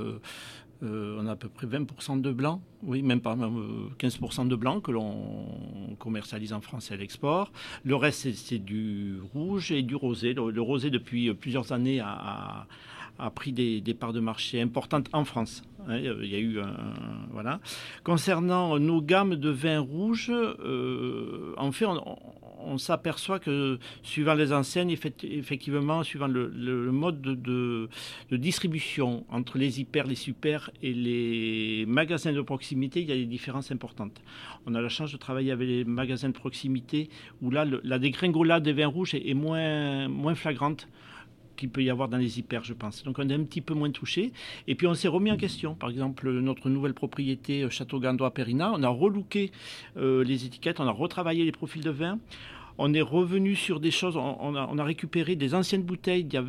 euh, 0.83 1.17
on 1.19 1.25
a 1.25 1.31
à 1.31 1.35
peu 1.35 1.49
près 1.49 1.65
20% 1.65 2.21
de 2.21 2.31
blanc, 2.31 2.61
oui, 2.83 3.01
même 3.01 3.19
pas, 3.19 3.35
15% 3.35 4.47
de 4.47 4.55
blanc 4.55 4.79
que 4.79 4.91
l'on 4.91 5.95
commercialise 5.97 6.53
en 6.53 6.61
France 6.61 6.91
et 6.91 6.93
à 6.93 6.97
l'export. 6.97 7.51
Le 7.83 7.95
reste, 7.95 8.31
c'est 8.35 8.59
du 8.59 9.15
rouge 9.33 9.71
et 9.71 9.81
du 9.81 9.95
rosé. 9.95 10.35
Le, 10.35 10.61
rosé, 10.61 10.91
depuis 10.91 11.33
plusieurs 11.33 11.71
années, 11.71 11.99
a 11.99 12.09
a 12.09 12.67
pris 13.33 13.51
des, 13.51 13.93
parts 13.93 14.13
de 14.13 14.19
marché 14.19 14.61
importantes 14.61 15.09
en 15.13 15.25
France. 15.25 15.63
Hein, 15.87 15.97
il 15.97 16.29
y 16.29 16.35
a 16.35 16.39
eu 16.39 16.59
voilà. 17.31 17.59
Concernant 18.03 18.79
nos 18.79 19.01
gammes 19.01 19.35
de 19.35 19.49
vins 19.49 19.79
rouges, 19.79 20.31
euh, 20.31 21.53
en 21.57 21.71
fait, 21.71 21.85
on, 21.85 22.77
s'aperçoit 22.77 23.39
que 23.39 23.79
suivant 24.03 24.33
les 24.33 24.51
enseignes, 24.51 24.91
effectivement, 24.91 26.03
suivant 26.03 26.27
le, 26.27 26.91
mode 26.91 27.21
de, 27.21 27.89
distribution 28.31 29.25
entre 29.29 29.57
les 29.57 29.79
hyper, 29.79 30.05
les 30.05 30.15
super 30.15 30.69
et 30.83 30.93
les 30.93 31.85
magasins 31.87 32.33
de 32.33 32.41
proximité, 32.41 33.01
il 33.01 33.07
y 33.07 33.11
a 33.11 33.15
des 33.15 33.25
différences 33.25 33.71
importantes. 33.71 34.21
On 34.65 34.75
a 34.75 34.81
la 34.81 34.89
chance 34.89 35.11
de 35.11 35.17
travailler 35.17 35.51
avec 35.51 35.67
les 35.67 35.85
magasins 35.85 36.29
de 36.29 36.33
proximité 36.33 37.09
où 37.41 37.49
là, 37.49 37.65
la 37.83 37.99
dégringolade 37.99 38.63
des 38.63 38.73
vins 38.73 38.87
rouges 38.87 39.15
est, 39.15 39.33
moins 39.33 40.35
flagrante 40.35 40.87
qu'il 41.57 41.69
peut 41.69 41.83
y 41.83 41.89
avoir 41.89 42.07
dans 42.07 42.17
les 42.17 42.39
hyper, 42.39 42.63
je 42.63 42.73
pense. 42.73 43.03
Donc 43.03 43.19
on 43.19 43.27
est 43.29 43.33
un 43.33 43.43
petit 43.43 43.61
peu 43.61 43.73
moins 43.73 43.91
touché. 43.91 44.31
Et 44.67 44.75
puis 44.75 44.87
on 44.87 44.93
s'est 44.93 45.09
remis 45.09 45.31
en 45.31 45.37
question. 45.37 45.75
Par 45.75 45.89
exemple, 45.89 46.29
notre 46.31 46.69
nouvelle 46.69 46.93
propriété 46.93 47.63
euh, 47.63 47.69
Château 47.69 47.99
Gandois 47.99 48.33
Périna, 48.33 48.71
on 48.73 48.83
a 48.83 48.87
relooké 48.87 49.51
euh, 49.97 50.23
les 50.23 50.45
étiquettes, 50.45 50.79
on 50.79 50.87
a 50.87 50.91
retravaillé 50.91 51.43
les 51.43 51.51
profils 51.51 51.83
de 51.83 51.89
vin. 51.89 52.19
On 52.77 52.93
est 52.93 53.01
revenu 53.01 53.55
sur 53.55 53.79
des 53.79 53.89
choses, 53.89 54.17
on, 54.17 54.55
a, 54.55 54.83
récupéré 54.83 55.35
des 55.35 55.55
anciennes 55.55 55.81
bouteilles 55.81 56.23
d'il 56.23 56.35
y 56.35 56.37
a 56.37 56.45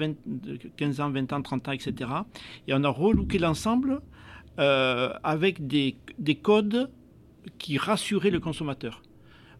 15 0.76 1.00
ans, 1.00 1.10
20 1.10 1.32
ans, 1.32 1.40
30 1.40 1.68
ans, 1.68 1.72
etc. 1.72 1.94
Et 2.66 2.74
on 2.74 2.84
a 2.84 2.88
relooké 2.90 3.38
l'ensemble 3.38 4.02
euh, 4.58 5.10
avec 5.24 5.66
des 5.66 5.96
codes 6.42 6.90
qui 7.56 7.78
rassuraient 7.78 8.30
le 8.30 8.40
consommateur. 8.40 9.00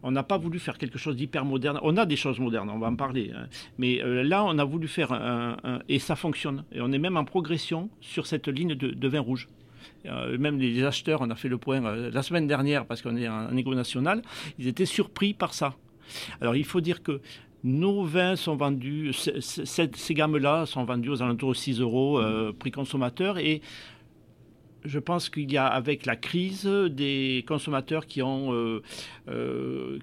On 0.03 0.11
n'a 0.11 0.23
pas 0.23 0.37
voulu 0.37 0.59
faire 0.59 0.77
quelque 0.77 0.97
chose 0.97 1.15
d'hyper 1.15 1.45
moderne. 1.45 1.79
On 1.81 1.97
a 1.97 2.05
des 2.05 2.15
choses 2.15 2.39
modernes, 2.39 2.69
on 2.69 2.79
va 2.79 2.87
en 2.87 2.95
parler. 2.95 3.31
Hein. 3.35 3.47
Mais 3.77 4.01
euh, 4.01 4.23
là, 4.23 4.43
on 4.45 4.57
a 4.57 4.63
voulu 4.63 4.87
faire 4.87 5.11
un, 5.11 5.57
Et 5.89 5.99
ça 5.99 6.15
fonctionne. 6.15 6.63
Et 6.71 6.81
on 6.81 6.91
est 6.91 6.99
même 6.99 7.17
en 7.17 7.25
progression 7.25 7.89
sur 8.01 8.27
cette 8.27 8.47
ligne 8.47 8.75
de, 8.75 9.07
vin 9.07 9.19
rouge. 9.19 9.47
Euh, 10.05 10.37
même 10.37 10.59
les 10.59 10.83
acheteurs, 10.83 11.21
on 11.21 11.29
a 11.29 11.35
fait 11.35 11.49
le 11.49 11.57
point 11.57 11.83
euh, 11.83 12.09
la 12.11 12.23
semaine 12.23 12.47
dernière 12.47 12.85
parce 12.85 13.01
qu'on 13.01 13.17
est 13.17 13.27
en, 13.27 13.55
égo 13.57 13.75
national, 13.75 14.21
ils 14.57 14.67
étaient 14.67 14.85
surpris 14.85 15.33
par 15.33 15.53
ça. 15.53 15.75
Alors 16.41 16.55
il 16.55 16.65
faut 16.65 16.81
dire 16.81 17.03
que 17.03 17.21
nos 17.63 18.03
vins 18.05 18.37
sont 18.37 18.55
vendus, 18.55 19.11
ces 19.13 20.13
gammes-là 20.13 20.65
sont 20.65 20.85
vendues 20.85 21.09
aux 21.09 21.21
alentours 21.21 21.51
de 21.51 21.57
6 21.57 21.81
euros 21.81 22.21
prix 22.57 22.71
consommateur 22.71 23.37
et 23.37 23.61
je 24.85 24.99
pense 24.99 25.29
qu'il 25.29 25.51
y 25.51 25.57
a 25.57 25.67
avec 25.67 26.05
la 26.05 26.15
crise 26.15 26.65
des 26.65 27.43
consommateurs 27.47 28.05
qui 28.05 28.21
ont 28.21 28.53
euh, 28.53 28.81
euh, 29.27 29.99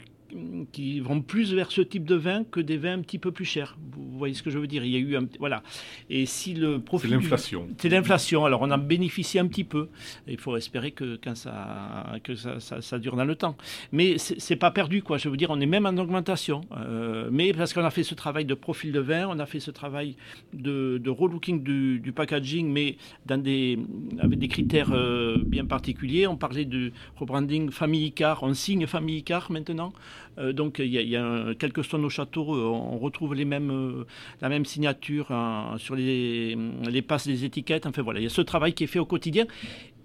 qui 0.73 1.01
vont 1.01 1.21
plus 1.23 1.55
vers 1.55 1.71
ce 1.71 1.81
type 1.81 2.05
de 2.05 2.15
vin 2.15 2.45
que 2.45 2.61
des 2.61 2.77
vins 2.77 2.95
un 2.95 3.01
petit 3.01 3.19
peu 3.19 3.33
plus 3.33 3.45
chers. 3.45 3.77
Vous 3.93 4.19
voyez 4.19 4.35
ce 4.35 4.43
que 4.43 4.51
je 4.51 4.59
veux 4.59 4.67
dire 4.67 4.85
Il 4.85 4.91
y 4.91 4.97
a 4.97 4.99
eu 4.99 5.17
un, 5.17 5.27
voilà. 5.39 5.63
Et 6.11 6.27
si 6.27 6.55
le 6.55 6.81
profit, 6.81 7.09
c'est 7.09 7.15
l'inflation. 7.15 7.69
C'est 7.79 7.89
l'inflation. 7.89 8.45
Alors 8.45 8.63
on 8.63 8.71
en 8.71 8.79
bénéficie 8.79 9.39
un 9.39 9.47
petit 9.47 9.65
peu. 9.65 9.89
Il 10.27 10.39
faut 10.39 10.57
espérer 10.57 10.91
que 10.93 11.19
quand 11.23 11.35
ça 11.35 12.17
que 12.25 12.35
ça, 12.35 12.61
ça, 12.61 12.99
dure 12.99 13.17
dans 13.17 13.25
le 13.25 13.37
temps. 13.37 13.57
Mais 13.93 14.19
c'est 14.19 14.57
pas 14.57 14.71
perdu 14.71 15.03
quoi. 15.03 15.19
Je 15.19 15.29
veux 15.29 15.37
dire, 15.37 15.51
on 15.51 15.61
est 15.61 15.67
même 15.67 15.87
en 15.87 15.97
augmentation. 15.97 16.63
Euh, 16.77 17.29
mais 17.31 17.53
parce 17.53 17.73
qu'on 17.73 17.85
a 17.85 17.91
fait 17.91 18.03
ce 18.03 18.15
travail 18.15 18.45
de 18.45 18.55
profil 18.55 18.93
de 18.93 19.01
vin, 19.01 19.29
on 19.29 19.39
a 19.39 19.47
fait 19.47 19.61
ce 19.61 19.71
travail 19.71 20.17
de, 20.53 20.99
de 20.99 21.11
relooking 21.11 21.63
du, 21.63 22.01
du, 22.01 22.13
packaging, 22.13 22.71
mais 22.71 22.97
dans 23.27 23.41
des 23.41 23.79
avec 24.19 24.39
des 24.39 24.49
critères 24.49 24.93
euh, 24.93 25.39
bien 25.45 25.65
particuliers. 25.65 26.27
On 26.27 26.37
parlait 26.37 26.65
de 26.65 26.93
rebranding 27.17 27.71
famille 27.71 28.13
car. 28.13 28.43
On 28.43 28.55
signe 28.55 28.87
famille 28.87 29.23
car 29.23 29.51
maintenant. 29.51 29.93
Euh, 30.39 30.53
donc 30.53 30.79
y 30.79 31.17
a, 31.17 31.55
quelques 31.59 31.85
soit 31.85 31.99
nos 31.99 32.11
châteaux, 32.11 32.55
euh, 32.55 32.65
on 32.65 32.99
retrouve 32.99 33.35
les 33.35 33.47
euh, 33.47 34.05
la 34.41 34.49
même 34.49 34.65
signature 34.65 35.31
hein, 35.31 35.77
sur 35.79 35.95
les, 35.95 36.57
les 36.89 37.03
passes 37.03 37.27
des 37.27 37.45
étiquettes. 37.45 37.87
Enfin 37.87 38.03
voilà, 38.03 38.21
il 38.21 38.25
y 38.25 38.27
a 38.27 38.31
ce 38.31 38.43
travail 38.43 38.75
qui 38.75 38.85
est 38.85 38.89
fait 38.89 38.99
au 38.99 39.07
quotidien. 39.07 39.47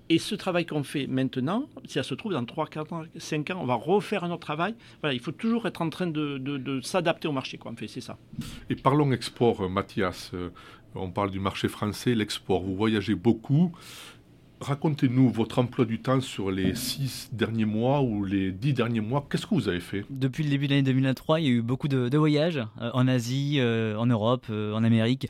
Et 0.10 0.18
ce 0.18 0.36
travail 0.36 0.66
qu'on 0.66 0.84
fait 0.84 1.08
maintenant, 1.08 1.70
si 1.86 1.94
ça 1.94 2.04
se 2.04 2.14
trouve 2.14 2.34
dans 2.34 2.44
3, 2.44 2.68
4 2.68 3.06
5 3.18 3.52
ans, 3.52 3.60
on 3.62 3.66
va 3.66 3.76
refaire 3.76 4.26
un 4.26 4.32
autre 4.32 4.42
travail. 4.42 4.76
Voilà, 5.00 5.14
il 5.14 5.22
faut 5.22 5.32
toujours 5.32 5.68
être 5.68 5.82
en 5.82 5.90
train 5.90 6.08
de, 6.08 6.38
de, 6.38 6.82
s'adapter 6.82 7.30
au 7.30 7.32
marché. 7.32 7.58
Quoi. 7.58 7.72
En 7.72 7.76
fait, 7.78 7.88
c'est 7.88 8.02
ça. 8.02 8.18
Et 8.70 8.76
parlons 8.76 9.10
export, 9.14 9.70
Mathias. 9.70 10.34
On 10.96 11.10
parle 11.12 11.32
du 11.32 11.40
marché 11.40 11.70
français, 11.70 12.14
l'export. 12.14 12.62
Vous 12.62 12.76
voyagez 12.76 13.16
beaucoup. 13.16 13.72
Racontez-nous 14.62 15.28
votre 15.30 15.58
emploi 15.58 15.86
du 15.86 16.00
temps 16.00 16.22
sur 16.22 16.52
les 16.52 16.76
six 16.76 17.30
derniers 17.32 17.66
mois 17.66 18.02
ou 18.02 18.24
les 18.26 18.52
dix 18.52 18.74
derniers 18.74 19.02
mois. 19.02 19.26
Qu'est-ce 19.28 19.48
que 19.48 19.56
vous 19.56 19.68
avez 19.68 19.80
fait? 19.80 20.06
Depuis 20.12 20.44
le 20.44 20.52
début 20.52 20.68
de 20.68 20.74
l'année 20.74 20.84
2023, 20.84 21.40
il 21.40 21.46
y 21.48 21.50
a 21.50 21.52
eu 21.52 21.62
beaucoup 21.64 21.88
de, 21.88 22.16
voyages 22.16 22.60
euh, 22.80 22.92
en 22.94 23.08
Asie, 23.08 23.56
euh, 23.58 23.96
en 23.98 24.06
Europe, 24.06 24.46
euh, 24.52 24.74
en 24.74 24.84
Amérique. 24.84 25.28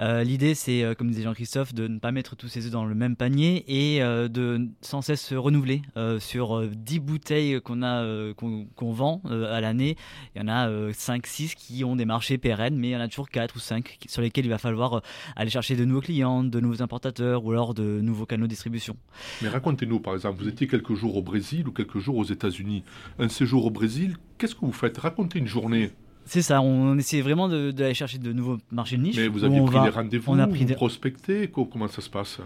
L'idée, 0.00 0.56
c'est, 0.56 0.94
comme 0.98 1.10
disait 1.10 1.22
Jean-Christophe, 1.22 1.74
de 1.74 1.86
ne 1.86 2.00
pas 2.00 2.10
mettre 2.10 2.34
tous 2.34 2.48
ses 2.48 2.66
œufs 2.66 2.72
dans 2.72 2.84
le 2.84 2.94
même 2.96 3.14
panier 3.14 3.64
et 3.68 4.00
de 4.00 4.68
sans 4.80 5.00
cesse 5.00 5.20
se 5.20 5.34
renouveler. 5.34 5.82
sur 6.18 6.66
10 6.66 6.98
bouteilles 6.98 7.60
qu'on 7.60 7.82
a, 7.82 8.32
qu'on 8.34 8.92
vend 8.92 9.22
à 9.24 9.60
l'année, 9.60 9.96
il 10.34 10.42
y 10.42 10.44
en 10.44 10.48
a 10.48 10.68
5-6 10.90 11.54
qui 11.54 11.84
ont 11.84 11.94
des 11.94 12.04
marchés 12.04 12.38
pérennes, 12.38 12.76
mais 12.76 12.88
il 12.88 12.92
y 12.92 12.96
en 12.96 13.00
a 13.00 13.08
toujours 13.08 13.28
4 13.28 13.54
ou 13.54 13.60
5 13.60 13.98
sur 14.08 14.22
lesquels 14.22 14.44
il 14.44 14.50
va 14.50 14.58
falloir 14.58 15.02
aller 15.36 15.50
chercher 15.50 15.76
de 15.76 15.84
nouveaux 15.84 16.00
clients, 16.00 16.42
de 16.42 16.60
nouveaux 16.60 16.82
importateurs 16.82 17.44
ou 17.44 17.52
alors 17.52 17.74
de 17.74 18.00
nouveaux 18.00 18.26
canaux 18.26 18.48
de 18.48 18.54
distribution 18.72 18.96
mais 19.42 19.48
racontez-nous, 19.48 20.00
par 20.00 20.14
exemple, 20.14 20.42
vous 20.42 20.48
étiez 20.48 20.66
quelques 20.66 20.94
jours 20.94 21.16
au 21.16 21.22
Brésil 21.22 21.68
ou 21.68 21.72
quelques 21.72 21.98
jours 21.98 22.16
aux 22.16 22.24
États-Unis. 22.24 22.82
Un 23.18 23.28
séjour 23.28 23.66
au 23.66 23.70
Brésil, 23.70 24.16
qu'est-ce 24.38 24.54
que 24.54 24.64
vous 24.64 24.72
faites? 24.72 24.98
Racontez 24.98 25.38
une 25.38 25.46
journée. 25.46 25.90
C'est 26.24 26.42
ça, 26.42 26.62
on 26.62 26.96
essayait 26.98 27.22
vraiment 27.22 27.48
d'aller 27.48 27.94
chercher 27.94 28.18
de 28.18 28.32
nouveaux 28.32 28.58
marchés 28.70 28.96
de 28.96 29.02
niche. 29.02 29.16
Mais 29.16 29.28
vous 29.28 29.44
aviez 29.44 29.60
pris 29.60 29.80
des 29.80 29.88
rendez-vous, 29.88 30.32
on 30.32 30.38
a 30.38 30.46
pris 30.46 30.64
des... 30.64 30.74
prospecté, 30.74 31.50
comment 31.50 31.88
ça 31.88 32.00
se 32.00 32.10
passe? 32.10 32.40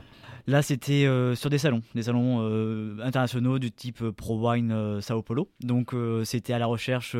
Là, 0.48 0.62
c'était 0.62 1.06
euh, 1.06 1.34
sur 1.34 1.50
des 1.50 1.58
salons, 1.58 1.82
des 1.94 2.04
salons 2.04 2.38
euh, 2.40 2.96
internationaux 3.02 3.58
du 3.58 3.72
type 3.72 4.00
euh, 4.00 4.12
Pro 4.12 4.38
Wine 4.48 5.00
Sao 5.00 5.20
Paulo. 5.20 5.50
Donc, 5.60 5.92
c'était 6.24 6.52
à 6.52 6.58
la 6.58 6.66
recherche 6.66 7.16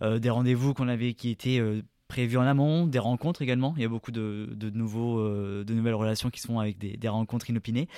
des 0.00 0.30
rendez-vous 0.30 0.74
qu'on 0.74 0.88
avait 0.88 1.14
qui 1.14 1.30
étaient 1.30 1.60
prévues 2.12 2.36
en 2.36 2.42
amont, 2.42 2.86
des 2.86 2.98
rencontres 2.98 3.40
également. 3.40 3.72
Il 3.76 3.82
y 3.82 3.86
a 3.86 3.88
beaucoup 3.88 4.12
de, 4.12 4.50
de 4.52 4.68
nouveaux, 4.68 5.18
euh, 5.18 5.64
de 5.64 5.72
nouvelles 5.72 5.94
relations 5.94 6.28
qui 6.28 6.42
se 6.42 6.46
font 6.46 6.60
avec 6.60 6.76
des, 6.76 6.98
des 6.98 7.08
rencontres 7.08 7.48
inopinées. 7.48 7.88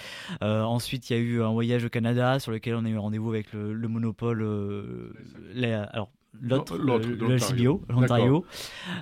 Euh, 0.40 0.62
ensuite, 0.62 1.11
il 1.11 1.16
y 1.16 1.18
a 1.18 1.21
eu 1.21 1.42
un 1.42 1.50
voyage 1.50 1.85
au 1.85 1.88
Canada 1.88 2.38
sur 2.38 2.52
lequel 2.52 2.76
on 2.76 2.85
a 2.85 2.88
eu 2.88 2.97
rendez-vous 2.97 3.30
avec 3.30 3.52
le, 3.52 3.73
le 3.73 3.88
monopole. 3.88 4.40
Euh, 4.42 5.12
les, 5.52 5.73
alors 5.73 6.12
l'autre, 6.40 6.78
le 6.78 7.38
CBO, 7.38 7.83
l'Ontario. 7.88 8.44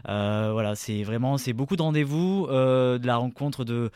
Voilà, 0.07 0.75
c'est 0.77 1.03
vraiment, 1.03 1.37
c'est 1.37 1.53
beaucoup 1.53 1.77
de 1.77 1.83
rendez-vous, 1.83 2.47
euh, 2.49 2.99
de 2.99 3.07
la 3.07 3.17
rencontre 3.17 3.67
de, 3.67 3.91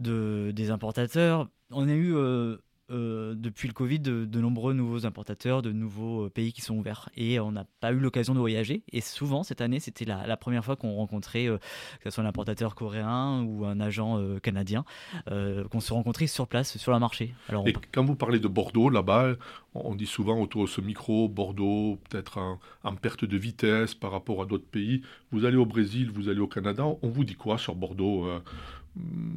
de 0.00 0.50
des 0.52 0.72
importateurs. 0.72 1.48
On 1.70 1.88
a 1.88 1.92
eu 1.92 2.16
euh, 2.16 2.56
depuis 2.88 3.68
le 3.68 3.74
Covid 3.74 4.00
de, 4.00 4.40
nombreux 4.40 4.74
nouveaux 4.74 5.06
importateurs, 5.06 5.62
de 5.62 5.72
nouveaux 5.72 6.26
euh, 6.26 6.30
pays 6.30 6.52
qui 6.52 6.60
sont 6.60 6.76
ouverts. 6.76 7.08
Et 7.16 7.40
on 7.40 7.52
n'a 7.52 7.64
pas 7.80 7.92
eu 7.92 7.98
l'occasion 7.98 8.34
de 8.34 8.38
voyager. 8.38 8.82
Et 8.92 9.00
souvent, 9.00 9.42
cette 9.42 9.60
année, 9.60 9.80
c'était 9.80 10.04
la, 10.04 10.36
première 10.36 10.64
fois 10.64 10.76
qu'on 10.76 10.94
rencontrait, 10.94 11.46
euh, 11.46 11.58
que 12.00 12.04
ce 12.04 12.10
soit 12.10 12.24
un 12.24 12.26
importateur 12.26 12.74
coréen 12.74 13.42
ou 13.44 13.64
un 13.64 13.80
agent 13.80 14.20
canadien, 14.42 14.84
qu'on 15.26 15.80
se 15.80 15.92
rencontrait 15.92 16.26
sur 16.26 16.46
place, 16.46 16.76
sur 16.76 16.92
le 16.92 16.98
marché. 16.98 17.34
Alors, 17.48 17.66
et 17.66 17.74
quand 17.92 18.04
vous 18.04 18.16
parlez 18.16 18.38
de 18.38 18.48
Bordeaux, 18.48 18.90
là-bas, 18.90 19.34
on 19.74 19.94
dit 19.94 20.06
souvent 20.06 20.40
autour 20.40 20.64
de 20.64 20.68
ce 20.68 20.80
micro, 20.80 21.28
Bordeaux, 21.28 21.98
peut-être 22.10 22.38
en, 22.82 22.96
perte 22.96 23.24
de 23.24 23.36
vitesse 23.36 23.94
par 23.94 24.10
rapport 24.10 24.42
à 24.42 24.46
d'autres 24.46 24.66
pays. 24.66 25.02
Vous 25.30 25.44
allez 25.44 25.56
au 25.56 25.66
Brésil, 25.66 26.10
vous 26.12 26.28
allez 26.28 26.40
au 26.40 26.46
Canada, 26.46 26.84
on 26.84 27.08
vous 27.08 27.24
dit 27.24 27.34
quoi 27.34 27.58
sur 27.58 27.74
Bordeaux 27.74 28.26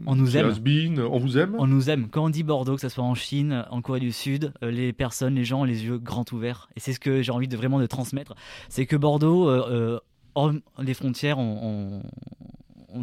on 0.06 0.16
nous 0.16 0.36
aime. 0.36 0.54
on 1.00 1.18
vous 1.18 1.38
aime 1.38 1.56
On 1.58 1.68
nous 1.68 1.90
aime. 1.90 2.10
Quand 2.10 2.26
on 2.26 2.30
dit 2.30 2.44
Bordeaux, 2.44 2.76
que 2.76 2.82
ce 2.82 2.90
soit 2.90 3.04
en 3.04 3.16
Chine, 3.16 3.66
en 3.70 3.82
Corée 3.82 4.00
du 4.00 4.12
Sud, 4.12 4.54
euh, 4.64 4.72
les 4.72 4.92
personnes, 4.92 5.36
les 5.36 5.46
gens 5.46 5.62
ont 5.62 5.66
les 5.66 5.86
yeux 5.86 5.98
grands 5.98 6.26
ouverts. 6.32 6.70
Et 6.76 6.80
c'est 6.80 6.94
ce 6.94 7.00
que 7.00 7.22
j'ai 7.22 7.32
envie 7.32 7.48
de 7.48 7.56
vraiment 7.56 7.80
de 7.80 7.86
transmettre. 7.86 8.36
C'est 8.70 8.86
que 8.86 8.96
Bordeaux, 8.96 9.50
euh, 9.50 9.66
euh, 9.70 10.00
hors 10.36 10.52
les 10.80 10.94
frontières, 10.94 11.40
on, 11.40 12.02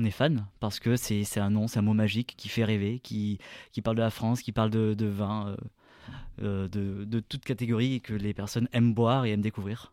est 0.04 0.10
fan 0.10 0.46
parce 0.58 0.80
que 0.80 0.96
c'est 0.96 1.38
un 1.38 1.50
nom, 1.50 1.68
c'est 1.68 1.78
un 1.78 1.82
mot 1.82 1.94
magique 1.94 2.34
qui 2.36 2.48
fait 2.48 2.64
rêver, 2.64 2.98
qui, 3.02 3.38
qui 3.70 3.82
parle 3.82 3.96
de 3.96 4.02
la 4.02 4.10
France, 4.10 4.42
qui 4.42 4.50
parle 4.50 4.70
de, 4.70 5.06
vin, 5.06 5.54
de, 6.40 6.66
de 6.68 7.20
toute 7.20 7.44
catégorie 7.44 8.00
que 8.00 8.12
les 8.12 8.34
personnes 8.34 8.68
aiment 8.72 8.94
boire 8.94 9.26
et 9.26 9.30
aiment 9.30 9.42
découvrir. 9.42 9.92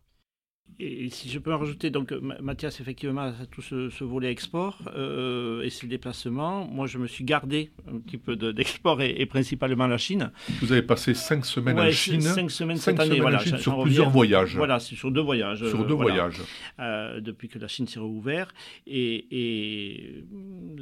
Et 0.78 1.10
si 1.10 1.28
je 1.28 1.38
peux 1.38 1.52
en 1.52 1.58
rajouter, 1.58 1.90
donc 1.90 2.12
Mathias, 2.40 2.80
effectivement, 2.80 3.22
a 3.22 3.32
tout 3.50 3.60
ce, 3.60 4.04
volet 4.04 4.30
export 4.30 4.78
euh, 4.94 5.62
et 5.62 5.70
ses 5.70 5.86
déplacements. 5.86 6.66
Moi, 6.66 6.86
je 6.86 6.98
me 6.98 7.06
suis 7.06 7.24
gardé 7.24 7.70
un 7.86 7.98
petit 7.98 8.16
peu 8.16 8.36
d'export 8.36 9.02
et, 9.02 9.26
principalement 9.26 9.86
la 9.86 9.98
Chine. 9.98 10.32
Vous 10.60 10.72
avez 10.72 10.82
passé 10.82 11.12
cinq 11.14 11.44
semaines 11.44 11.78
en 11.78 11.90
Chine. 11.90 12.22
Cinq 12.22 12.50
semaines 12.50 12.78
cette 12.78 12.98
année, 12.98 13.20
voilà. 13.20 13.40
sur 13.40 13.82
plusieurs 13.82 14.10
voyages. 14.10 14.56
Voilà, 14.56 14.80
sur 14.80 15.10
deux 15.10 15.20
voyages. 15.20 15.66
Sur 15.66 15.84
deux 15.84 15.94
voyages. 15.94 16.40
Euh, 16.78 17.20
depuis 17.20 17.48
que 17.48 17.58
la 17.58 17.68
Chine 17.68 17.86
s'est 17.86 18.00
rouverte. 18.00 18.54
Et, 18.86 19.26
et 19.30 20.24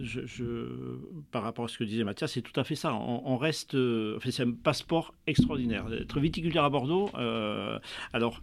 je, 0.00 0.52
par 1.32 1.42
rapport 1.42 1.64
à 1.64 1.68
ce 1.68 1.78
que 1.78 1.84
disait 1.84 2.04
Mathias, 2.04 2.32
c'est 2.32 2.42
tout 2.42 2.58
à 2.58 2.64
fait 2.64 2.76
ça. 2.76 2.94
On, 2.94 3.36
reste. 3.36 3.74
Enfin, 3.74 4.30
c'est 4.30 4.44
un 4.44 4.52
passeport 4.52 5.14
extraordinaire. 5.26 5.86
Être 5.92 6.20
viticulteur 6.20 6.64
à 6.64 6.70
Bordeaux, 6.70 7.10
euh, 7.16 7.78
alors, 8.12 8.42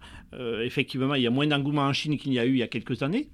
effectivement, 0.61 1.15
il 1.15 1.23
y 1.23 1.27
a 1.27 1.31
moins 1.35 1.47
d'engouement 1.47 1.83
en 1.83 1.93
Chine 1.93 2.17
qu'il 2.17 2.33
y 2.33 2.39
a 2.39 2.45
eu 2.45 2.51
il 2.51 2.57
y 2.57 2.63
a 2.63 2.67
quelques 2.67 3.03
années. 3.03 3.27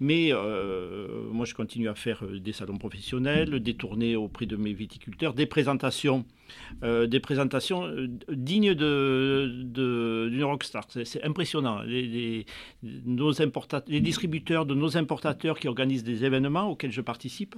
Mais 0.00 0.32
euh, 0.32 1.28
moi, 1.30 1.44
je 1.44 1.54
continue 1.54 1.88
à 1.88 1.94
faire 1.94 2.24
euh, 2.24 2.40
des 2.40 2.52
salons 2.52 2.78
professionnels, 2.78 3.60
des 3.60 3.74
tournées 3.74 4.16
auprès 4.16 4.46
de 4.46 4.56
mes 4.56 4.72
viticulteurs, 4.72 5.34
des 5.34 5.46
présentations 5.46 6.24
euh, 6.82 7.06
des 7.06 7.20
présentations 7.20 7.86
euh, 7.86 8.08
dignes 8.30 8.74
d'une 8.74 9.72
de, 9.72 10.42
rockstar. 10.42 10.86
C'est 10.88 11.24
impressionnant. 11.24 11.82
Les, 11.82 12.46
nos 12.82 13.32
les 13.88 14.00
distributeurs 14.00 14.66
de 14.66 14.74
nos 14.74 14.96
importateurs 14.96 15.58
qui 15.58 15.68
organisent 15.68 16.04
des 16.04 16.24
événements 16.24 16.70
auxquels 16.70 16.92
je 16.92 17.00
participe 17.00 17.54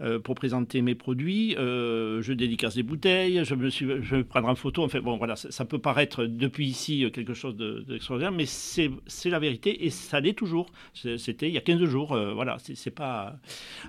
euh, 0.00 0.18
pour 0.18 0.34
présenter 0.34 0.82
mes 0.82 0.94
produits, 0.94 1.54
je 1.56 2.32
dédicace 2.32 2.74
des 2.74 2.82
bouteilles, 2.82 3.44
je 3.44 3.54
me 3.54 3.70
je 3.70 4.16
vais 4.16 4.24
prendre 4.24 4.48
en 4.48 4.54
photo. 4.54 4.84
Enfin 4.84 5.00
bon, 5.00 5.16
voilà, 5.16 5.36
ça, 5.36 5.64
peut 5.64 5.78
paraître 5.78 6.24
depuis 6.24 6.66
ici 6.66 7.10
quelque 7.12 7.34
chose 7.34 7.56
d'extraordinaire, 7.56 8.32
mais 8.32 8.46
c'est 8.46 8.90
la 9.30 9.38
vérité 9.38 9.84
et 9.84 9.90
ça 9.90 10.20
l'est 10.20 10.34
toujours. 10.34 10.66
C'était 10.94 11.48
il 11.48 11.54
y 11.54 11.58
a 11.58 11.62
15 11.62 11.84
jours. 11.84 12.16
voilà, 12.34 12.56
c'est 12.58 12.90
pas. 12.90 13.38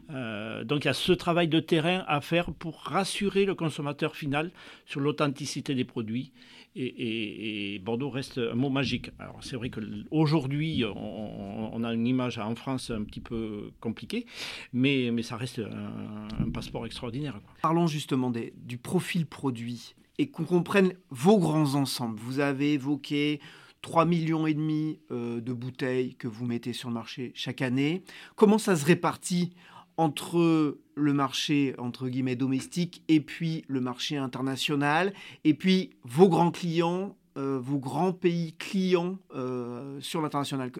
donc 0.09 0.85
il 0.85 0.87
y 0.87 0.89
a 0.89 0.93
ce 0.93 1.11
travail 1.11 1.47
de 1.47 1.59
terrain 1.59 2.03
à 2.07 2.21
faire 2.21 2.51
pour 2.53 2.81
rassurer 2.81 3.45
le 3.45 3.55
consommateur 3.55 4.15
final 4.15 4.36
sur 4.85 4.99
l'authenticité 4.99 5.75
des 5.75 5.85
produits. 5.85 6.31
Et, 6.75 7.81
Bordeaux 7.83 8.09
reste 8.09 8.37
un 8.37 8.53
mot 8.53 8.69
magique. 8.69 9.09
Alors 9.17 9.39
c'est 9.41 9.55
vrai 9.55 9.69
qu'aujourd'hui, 9.69 10.83
on, 10.85 11.83
a 11.83 11.93
une 11.93 12.05
image 12.05 12.37
en 12.37 12.55
France 12.55 12.91
un 12.91 13.03
petit 13.03 13.19
peu 13.19 13.71
compliquée, 13.79 14.25
mais, 14.73 15.09
mais 15.11 15.23
ça 15.23 15.37
reste 15.37 15.59
un, 15.59 16.49
passeport 16.51 16.85
extraordinaire. 16.85 17.39
Parlons 17.61 17.87
justement 17.87 18.31
du 18.31 18.77
profil 18.77 19.25
produit 19.25 19.95
et 20.19 20.29
qu'on 20.29 20.45
comprenne 20.45 20.93
vos 21.09 21.37
grands 21.39 21.75
ensembles. 21.75 22.19
Vous 22.19 22.39
avez 22.39 22.73
évoqué 22.73 23.39
3 23.81 24.05
millions 24.05 24.47
et 24.47 24.53
demi 24.53 24.99
euh, 25.11 25.39
de 25.39 25.53
bouteilles 25.53 26.15
que 26.15 26.27
vous 26.27 26.45
mettez 26.45 26.73
sur 26.73 26.89
le 26.89 26.95
marché 26.95 27.31
chaque 27.35 27.61
année. 27.61 28.03
Comment 28.35 28.57
ça 28.57 28.75
se 28.75 28.85
répartit 28.85 29.53
entre 29.97 30.77
le 30.95 31.13
marché 31.13 31.75
entre 31.77 32.07
guillemets 32.07 32.35
domestique 32.35 33.03
et 33.07 33.19
puis 33.19 33.65
le 33.67 33.81
marché 33.81 34.17
international. 34.17 35.13
Et 35.43 35.53
puis 35.53 35.91
vos 36.03 36.29
grands 36.29 36.51
clients 36.51 37.16
euh, 37.37 37.59
vos 37.61 37.77
grands 37.77 38.13
pays 38.13 38.53
clients 38.57 39.17
euh, 39.35 39.99
sur 39.99 40.21
l'international 40.21 40.71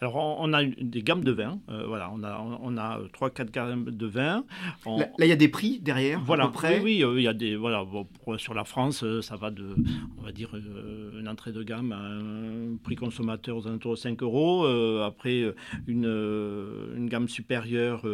Alors, 0.00 0.16
on, 0.16 0.52
a 0.52 0.64
des 0.64 1.02
gammes 1.02 1.22
de 1.22 1.30
vins. 1.30 1.60
voilà, 1.68 2.10
on 2.12 2.22
a, 2.24 2.38
on 2.62 2.76
a 2.76 3.00
3-4 3.18 3.50
gammes 3.50 3.84
de 3.84 4.06
vins. 4.06 4.44
Là, 4.86 5.06
il 5.20 5.28
y 5.28 5.32
a 5.32 5.36
des 5.36 5.48
prix 5.48 5.78
derrière 5.78 6.20
Voilà, 6.20 6.44
à 6.44 6.46
peu 6.48 6.54
près. 6.54 6.80
oui, 6.80 7.04
oui, 7.04 7.20
il 7.20 7.22
y 7.22 7.28
a 7.28 7.32
des. 7.32 7.54
Voilà, 7.56 7.84
sur 8.38 8.54
la 8.54 8.64
France, 8.64 9.04
ça 9.20 9.36
va 9.36 9.50
de, 9.50 9.74
on 10.18 10.22
va 10.22 10.32
dire, 10.32 10.50
une 11.18 11.28
entrée 11.28 11.52
de 11.52 11.62
gamme 11.62 11.92
à 11.92 11.98
un 12.00 12.76
prix 12.82 12.96
consommateur 12.96 13.56
aux 13.56 13.66
alentours 13.66 13.92
de 13.92 13.98
5 13.98 14.22
euros. 14.22 14.66
après, 15.02 15.54
une, 15.86 16.06
une 16.96 17.08
gamme 17.08 17.28
supérieure 17.28 18.04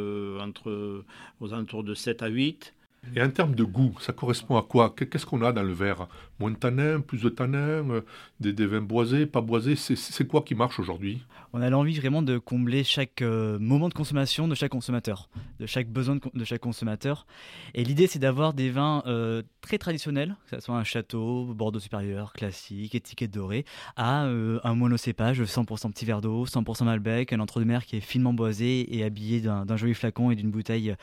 entre, 0.40 1.04
aux 1.40 1.52
alentours 1.52 1.84
de 1.84 1.94
7 1.94 2.22
à 2.22 2.28
8. 2.28 2.74
Et 3.16 3.22
en 3.22 3.30
termes 3.30 3.54
de 3.54 3.64
goût, 3.64 3.94
ça 4.00 4.12
correspond 4.12 4.56
à 4.56 4.62
quoi? 4.62 4.94
Qu'est-ce 4.94 5.26
qu'on 5.26 5.42
a 5.42 5.52
dans 5.52 5.62
le 5.62 5.72
verre? 5.72 6.06
Moins 6.38 6.50
de 6.50 6.56
tanin, 6.56 7.00
plus 7.00 7.22
de 7.22 7.28
tanin, 7.28 7.58
euh, 7.90 8.02
des, 8.38 8.66
vins 8.66 8.82
boisés, 8.82 9.26
pas 9.26 9.40
boisés? 9.40 9.74
C'est 9.74 10.28
quoi 10.28 10.42
qui 10.42 10.54
marche 10.54 10.78
aujourd'hui? 10.78 11.22
On 11.52 11.60
a 11.60 11.70
l'envie 11.70 11.98
vraiment 11.98 12.22
de 12.22 12.38
combler 12.38 12.84
chaque 12.84 13.22
euh, 13.22 13.58
moment 13.58 13.88
de 13.88 13.94
consommation 13.94 14.46
de 14.46 14.54
chaque 14.54 14.70
consommateur, 14.70 15.28
de 15.58 15.66
chaque 15.66 15.88
besoin 15.88 16.18
de, 16.34 16.44
chaque 16.44 16.60
consommateur. 16.60 17.26
Et 17.74 17.84
l'idée, 17.84 18.06
c'est 18.06 18.20
d'avoir 18.20 18.52
des 18.52 18.70
vins 18.70 19.02
euh, 19.06 19.42
très 19.60 19.78
traditionnels, 19.78 20.36
que 20.48 20.56
ce 20.56 20.62
soit 20.62 20.76
un 20.76 20.84
château, 20.84 21.46
Bordeaux 21.54 21.80
supérieur, 21.80 22.32
classique, 22.32 22.94
étiquette 22.94 23.32
dorée, 23.32 23.64
à 23.96 24.22
un 24.22 24.74
monocépage, 24.74 25.42
100% 25.42 25.90
petit 25.90 26.04
verre 26.04 26.20
d'eau, 26.20 26.46
100% 26.46 26.84
Malbec, 26.84 27.32
un 27.32 27.40
entre-deux-mer 27.40 27.84
qui 27.84 27.96
est 27.96 28.00
finement 28.00 28.32
boisé 28.32 28.96
et 28.96 29.02
habillé 29.02 29.40
d'un 29.40 29.76
joli 29.76 29.94
flacon 29.94 30.30
et 30.30 30.36
d'une 30.36 30.50
bouteille 30.50 30.94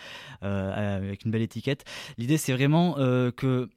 avec 0.42 1.26
une 1.26 1.32
belle 1.32 1.42
étiquette. 1.42 1.84
L'idée, 2.18 2.38
c'est 2.38 2.54
vraiment 2.54 2.98
euh, 2.98 3.32
que 3.32 3.70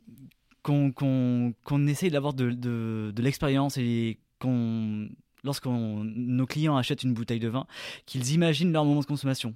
qu'on 0.63 1.87
essaye 1.87 2.11
d'avoir 2.11 2.35
de, 2.35 2.51
de, 2.51 3.23
l'expérience 3.23 3.79
et 3.79 4.19
qu'on 4.39 5.09
lorsqu'on 5.43 6.05
nos 6.05 6.47
clients 6.47 6.77
achètent 6.77 7.03
une 7.03 7.15
bouteille 7.15 7.41
de 7.41 7.49
vin, 7.49 7.67
qu'ils 8.05 8.35
imaginent 8.35 8.71
leur 8.73 8.85
moment 8.85 9.01
de 9.01 9.07
consommation. 9.07 9.55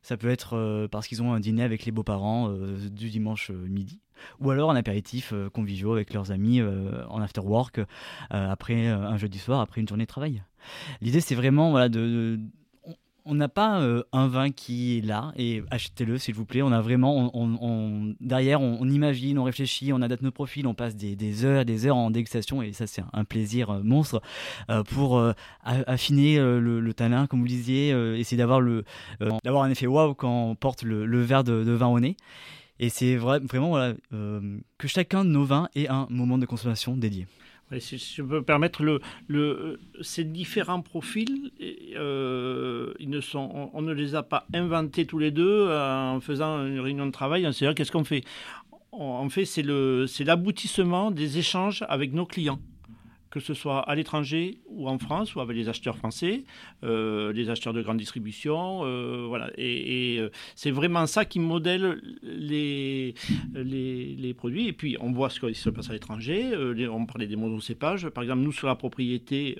Ça 0.00 0.16
peut 0.16 0.30
être 0.30 0.54
euh, 0.54 0.88
parce 0.88 1.06
qu'ils 1.06 1.22
ont 1.22 1.34
un 1.34 1.40
dîner 1.40 1.62
avec 1.62 1.84
les 1.84 1.92
beaux-parents 1.92 2.48
euh, 2.48 2.88
du 2.88 3.10
dimanche 3.10 3.50
midi, 3.50 4.00
ou 4.40 4.50
alors 4.50 4.70
un 4.70 4.76
apéritif 4.76 5.34
convivial 5.52 5.92
avec 5.92 6.14
leurs 6.14 6.32
amis 6.32 6.62
en 6.62 7.20
after 7.20 7.42
work 7.42 7.80
après 8.30 8.86
un 8.88 9.18
jeudi 9.18 9.38
soir, 9.38 9.60
après 9.60 9.82
une 9.82 9.88
journée 9.88 10.04
de 10.04 10.08
travail. 10.08 10.42
L'idée, 11.02 11.20
c'est 11.20 11.34
vraiment 11.34 11.70
voilà, 11.70 11.90
de, 11.90 12.40
on 13.28 13.34
n'a 13.34 13.48
pas 13.48 13.80
euh, 13.80 14.02
un 14.12 14.26
vin 14.26 14.50
qui 14.50 14.98
est 14.98 15.00
là 15.02 15.32
et 15.36 15.62
achetez-le 15.70 16.18
s'il 16.18 16.34
vous 16.34 16.46
plaît. 16.46 16.62
On 16.62 16.72
a 16.72 16.80
vraiment, 16.80 17.30
derrière, 18.20 18.60
on, 18.60 18.88
imagine, 18.88 19.38
on 19.38 19.44
réfléchit, 19.44 19.92
on 19.92 20.00
adapte 20.00 20.22
nos 20.22 20.30
profils, 20.30 20.66
on 20.66 20.74
passe 20.74 20.96
des, 20.96 21.44
heures 21.44 21.60
et 21.60 21.64
des 21.64 21.86
heures 21.86 21.96
en 21.96 22.10
dégustation 22.10 22.62
et 22.62 22.72
ça 22.72 22.86
c'est 22.86 23.02
un 23.12 23.24
plaisir 23.24 23.70
euh, 23.70 23.80
monstre 23.82 24.22
euh, 24.70 24.82
pour 24.82 25.22
affiner 25.64 26.38
le, 26.38 26.80
le, 26.80 26.94
talent, 26.94 27.26
comme 27.26 27.40
vous 27.40 27.44
le 27.44 27.50
disiez, 27.50 27.90
essayer 28.18 28.38
d'avoir 28.38 28.60
le, 28.60 28.84
un 29.20 29.70
effet 29.70 29.86
waouh 29.86 30.14
quand 30.14 30.50
on 30.50 30.54
porte 30.54 30.82
le, 30.82 31.22
verre 31.22 31.44
de, 31.44 31.52
vin 31.52 31.86
au 31.86 32.00
nez. 32.00 32.16
Et 32.80 32.88
c'est 32.88 33.16
vraiment 33.16 33.68
voilà, 33.68 33.94
que 34.10 34.88
chacun 34.88 35.24
de 35.24 35.30
nos 35.30 35.44
vins 35.44 35.68
ait 35.74 35.88
un 35.88 36.06
moment 36.10 36.38
de 36.38 36.46
consommation 36.46 36.96
dédié 36.96 37.26
si 37.78 37.98
je 37.98 38.22
peux 38.22 38.36
me 38.36 38.42
permettre, 38.42 38.82
le, 38.82 39.00
le, 39.26 39.78
ces 40.00 40.24
différents 40.24 40.80
profils, 40.82 41.50
euh, 41.96 42.94
ils 42.98 43.10
ne 43.10 43.20
sont, 43.20 43.70
on, 43.72 43.82
ne 43.82 43.92
les 43.92 44.14
a 44.14 44.22
pas 44.22 44.46
inventés 44.54 45.06
tous 45.06 45.18
les 45.18 45.30
deux 45.30 45.70
en 45.70 46.20
faisant 46.20 46.64
une 46.66 46.80
réunion 46.80 47.06
de 47.06 47.12
travail. 47.12 47.42
C'est-à-dire, 47.52 47.74
qu'est-ce 47.74 47.92
qu'on 47.92 48.04
fait? 48.04 48.24
En 48.92 49.28
fait, 49.28 49.44
c'est 49.44 50.24
l'aboutissement 50.24 51.10
des 51.10 51.38
échanges 51.38 51.84
avec 51.88 52.12
nos 52.12 52.26
clients 52.26 52.58
que 53.30 53.40
ce 53.40 53.54
soit 53.54 53.80
à 53.80 53.94
l'étranger 53.94 54.58
ou 54.68 54.88
en 54.88 54.98
France 54.98 55.34
ou 55.34 55.40
avec 55.40 55.56
les 55.56 55.68
acheteurs 55.68 55.96
français, 55.96 56.44
euh, 56.84 57.32
les 57.32 57.50
acheteurs 57.50 57.72
de 57.72 57.82
grande 57.82 57.98
distribution, 57.98 58.80
euh, 58.84 59.26
voilà. 59.28 59.50
Et, 59.56 60.16
euh, 60.18 60.30
c'est 60.54 60.70
vraiment 60.70 61.06
ça 61.06 61.24
qui 61.24 61.38
modèle 61.38 62.00
les, 62.22 63.14
les, 63.54 64.34
produits. 64.34 64.68
Et 64.68 64.72
puis 64.72 64.96
on 65.00 65.12
voit 65.12 65.30
ce 65.30 65.40
qui 65.40 65.54
se 65.54 65.70
passe 65.70 65.90
à 65.90 65.92
l'étranger. 65.92 66.52
on 66.90 67.06
parlait 67.06 67.26
des 67.26 67.36
monocépages. 67.36 68.08
Par 68.08 68.22
exemple, 68.22 68.40
nous 68.40 68.52
sur 68.52 68.66
la 68.66 68.76
propriété 68.76 69.58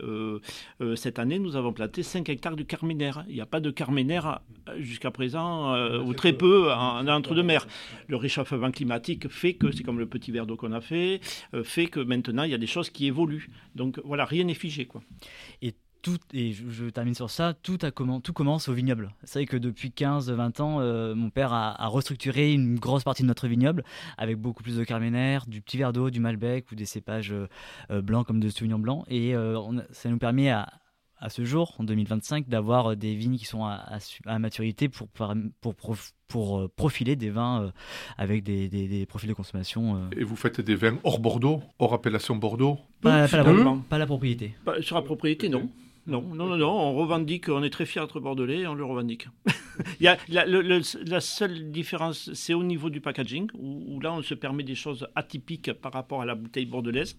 cette 0.96 1.18
année, 1.18 1.38
nous 1.38 1.56
avons 1.56 1.72
planté 1.72 2.02
5 2.02 2.28
hectares 2.28 2.56
de 2.56 2.62
carménère. 2.62 3.24
Il 3.28 3.34
n'y 3.34 3.40
a 3.40 3.46
pas 3.46 3.60
de 3.60 3.70
carménère 3.70 4.40
jusqu'à 4.78 5.10
présent 5.10 5.74
ou 6.00 6.12
très 6.14 6.32
peu 6.32 6.72
en, 6.72 7.06
entre-deux-mers. 7.06 7.66
Le 8.06 8.16
réchauffement 8.16 8.70
climatique 8.70 9.28
fait 9.28 9.54
que 9.54 9.70
c'est 9.72 9.82
comme 9.82 9.98
le 9.98 10.06
petit 10.06 10.30
verre 10.30 10.46
d'eau 10.46 10.56
qu'on 10.56 10.72
a 10.72 10.80
fait, 10.80 11.20
fait 11.64 11.86
que 11.86 12.00
maintenant 12.00 12.44
il 12.44 12.50
y 12.50 12.54
a 12.54 12.58
des 12.58 12.66
choses 12.66 12.90
qui 12.90 13.06
évoluent. 13.06 13.48
Donc 13.74 14.00
voilà, 14.04 14.24
rien 14.24 14.44
n'est 14.44 14.54
figé. 14.54 14.86
Quoi. 14.86 15.02
Et 15.62 15.74
tout, 16.02 16.18
et 16.32 16.52
je, 16.52 16.86
termine 16.86 17.14
sur 17.14 17.30
ça, 17.30 17.54
tout, 17.54 17.78
a 17.82 17.90
tout 17.90 18.32
commence 18.32 18.68
au 18.68 18.72
vignoble. 18.72 19.10
C'est 19.24 19.40
vrai 19.40 19.46
que 19.46 19.56
depuis 19.56 19.90
15-20 19.90 20.62
ans, 20.62 20.80
euh, 20.80 21.14
mon 21.14 21.30
père 21.30 21.52
a, 21.52 21.86
restructuré 21.88 22.52
une 22.52 22.78
grosse 22.78 23.04
partie 23.04 23.22
de 23.22 23.28
notre 23.28 23.48
vignoble 23.48 23.84
avec 24.16 24.36
beaucoup 24.36 24.62
plus 24.62 24.76
de 24.76 24.84
carménère, 24.84 25.46
du 25.46 25.60
petit 25.60 25.76
verre 25.76 25.92
d'eau, 25.92 26.10
du 26.10 26.20
malbec 26.20 26.70
ou 26.70 26.74
des 26.74 26.86
cépages 26.86 27.32
euh, 27.32 27.48
euh, 27.90 28.02
blancs 28.02 28.26
comme 28.26 28.40
de 28.40 28.48
sauvignon 28.48 28.78
blanc. 28.78 29.04
Et 29.08 29.34
ça 29.92 30.08
nous 30.08 30.18
permet 30.18 30.50
à, 30.50 30.68
à 31.20 31.30
ce 31.30 31.44
jour, 31.44 31.74
en 31.78 31.84
2025, 31.84 32.48
d'avoir 32.48 32.96
des 32.96 33.14
vignes 33.14 33.36
qui 33.36 33.44
sont 33.44 33.64
à, 33.64 33.98
à, 34.26 34.38
maturité 34.38 34.88
pour, 34.88 35.08
pour, 35.08 35.34
pour, 35.60 35.96
pour, 36.28 36.70
profiler 36.76 37.16
des 37.16 37.30
vins 37.30 37.72
avec 38.16 38.42
des, 38.44 38.68
des, 38.68 39.06
profils 39.06 39.28
de 39.28 39.34
consommation. 39.34 40.08
Et 40.16 40.24
vous 40.24 40.36
faites 40.36 40.60
des 40.60 40.74
vins 40.74 40.98
hors 41.04 41.18
Bordeaux, 41.18 41.62
hors 41.78 41.94
appellation 41.94 42.36
Bordeaux? 42.36 42.78
Pas, 43.00 43.28
pas, 43.28 43.36
la, 43.38 43.76
pas, 43.88 43.98
la, 43.98 44.06
propriété. 44.06 44.54
sur 44.80 44.96
la 44.96 45.02
propriété, 45.02 45.48
non. 45.48 45.68
Non, 46.08 46.22
non, 46.22 46.46
non, 46.46 46.56
non, 46.56 46.70
on 46.70 46.94
revendique, 46.94 47.50
on 47.50 47.62
est 47.62 47.68
très 47.68 47.84
fiers 47.84 48.00
d'être 48.00 48.18
bordelais, 48.18 48.66
on 48.66 48.74
le 48.74 48.82
revendique. 48.82 49.28
Il 50.00 50.04
y 50.04 50.08
a, 50.08 50.16
la, 50.28 50.46
la, 50.46 51.20
seule 51.20 51.70
différence, 51.70 52.32
c'est 52.32 52.54
au 52.54 52.64
niveau 52.64 52.88
du 52.88 53.02
packaging, 53.02 53.48
où, 53.52 54.00
là 54.00 54.14
on 54.14 54.22
se 54.22 54.32
permet 54.32 54.62
des 54.62 54.74
choses 54.74 55.06
atypiques 55.14 55.72
par 55.74 55.92
rapport 55.92 56.22
à 56.22 56.24
la 56.24 56.34
bouteille 56.34 56.64
bordelaise. 56.64 57.18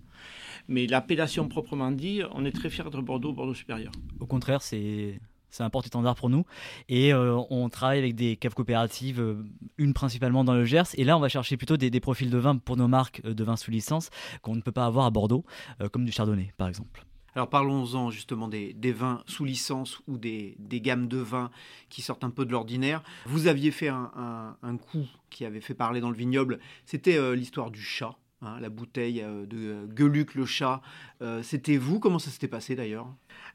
Mais 0.68 0.88
l'appellation 0.88 1.48
proprement 1.48 1.92
dit, 1.92 2.22
on 2.34 2.46
est 2.46 2.52
très 2.52 2.72
fiers 2.72 2.84
d'être 2.84 3.02
Bordeaux, 3.02 3.32
Bordeaux 3.32 3.54
supérieur. 3.54 3.92
Au 4.20 4.26
contraire, 4.26 4.64
c'est 4.64 5.20
c'est 5.52 5.64
un 5.64 5.70
porte-étendard 5.70 6.16
pour 6.16 6.30
nous. 6.30 6.46
Et 6.90 7.14
euh, 7.14 7.42
on 7.50 7.70
travaille 7.70 7.98
avec 7.98 8.16
des 8.16 8.36
caves 8.36 8.54
coopératives, 8.54 9.20
euh, 9.20 9.44
une 9.78 9.94
principalement 9.94 10.44
dans 10.44 10.54
le 10.54 10.64
Gers. 10.64 10.94
Et 10.94 11.04
là, 11.04 11.18
on 11.18 11.20
va 11.20 11.30
chercher 11.30 11.58
plutôt 11.58 11.76
des, 11.76 11.90
des 11.90 12.00
profils 12.00 12.30
de 12.30 12.38
vin 12.38 12.58
pour 12.58 12.78
nos 12.78 12.88
marques 12.88 13.22
euh, 13.26 13.34
de 13.34 13.44
vin 13.44 13.56
sous 13.56 13.72
licence 13.72 14.12
qu'on 14.44 14.56
ne 14.56 14.62
peut 14.62 14.72
pas 14.72 14.86
avoir 14.86 15.06
à 15.06 15.10
Bordeaux, 15.10 15.44
comme 15.92 16.06
du 16.06 16.12
Chardonnay, 16.12 16.54
par 16.58 16.68
exemple. 16.68 17.04
Alors 17.36 17.50
parlons-en 17.50 18.12
justement 18.12 18.48
des, 18.48 18.92
vins 18.92 19.24
sous 19.28 19.46
licence 19.46 20.02
ou 20.08 20.18
des, 20.18 20.56
gammes 20.60 21.08
de 21.08 21.18
vins 21.18 21.52
qui 21.90 22.02
sortent 22.02 22.24
un 22.24 22.30
peu 22.30 22.46
de 22.46 22.52
l'ordinaire. 22.52 23.04
Vous 23.26 23.48
aviez 23.48 23.72
fait 23.72 23.90
un, 23.90 24.56
coup 24.92 25.08
qui 25.30 25.46
avait 25.46 25.62
fait 25.62 25.74
parler 25.74 26.02
dans 26.02 26.10
le 26.10 26.16
vignoble, 26.16 26.60
c'était 26.86 27.18
euh, 27.18 27.36
l'histoire 27.36 27.72
du 27.72 27.82
chat. 27.82 28.16
Hein, 28.42 28.58
la 28.62 28.70
bouteille 28.70 29.22
euh, 29.22 29.46
de 29.46 29.58
euh, 29.58 29.86
Gueluc 29.86 30.34
le 30.34 30.46
chat. 30.46 30.82
c'était 31.44 31.78
vous? 31.78 32.00
Comment 32.00 32.20
ça 32.20 32.32
s'était 32.32 32.48
passé 32.48 32.76
d'ailleurs? 32.76 33.08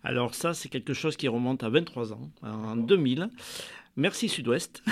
Alors 0.02 0.34
ça, 0.34 0.52
c'est 0.52 0.68
quelque 0.68 0.92
chose 0.92 1.16
qui 1.16 1.26
remonte 1.26 1.62
à 1.62 1.70
23 1.70 2.12
ans, 2.12 2.30
en 2.42 2.76
2000. 2.76 3.30
Merci 3.96 4.28
Sud-Ouest. 4.28 4.82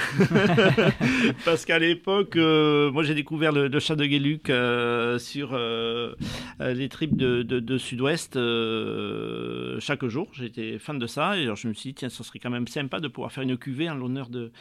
Parce 1.44 1.64
qu'à 1.64 1.80
l'époque, 1.80 2.36
euh, 2.36 2.92
moi 2.92 3.02
j'ai 3.02 3.16
découvert 3.16 3.50
le, 3.50 3.80
chat 3.80 3.96
de 3.96 4.06
Guéluc 4.06 4.48
euh, 4.48 5.18
sur 5.18 5.54
euh, 5.54 6.14
les 6.60 6.88
tripes 6.88 7.16
de, 7.16 7.78
Sud-Ouest 7.78 8.38
chaque 9.80 10.04
jour. 10.06 10.28
J'étais 10.34 10.78
fan 10.78 11.00
de 11.00 11.08
ça 11.08 11.36
et 11.36 11.42
alors 11.42 11.56
je 11.56 11.66
me 11.66 11.74
suis 11.74 11.90
dit, 11.90 11.94
tiens, 11.94 12.10
ça 12.10 12.22
serait 12.22 12.38
quand 12.38 12.50
même 12.50 12.68
sympa 12.68 13.00
de 13.00 13.08
pouvoir 13.08 13.32
faire 13.32 13.42
une 13.42 13.56
cuvée 13.56 13.90
en 13.90 13.96
l'honneur 13.96 14.28
de, 14.28 14.52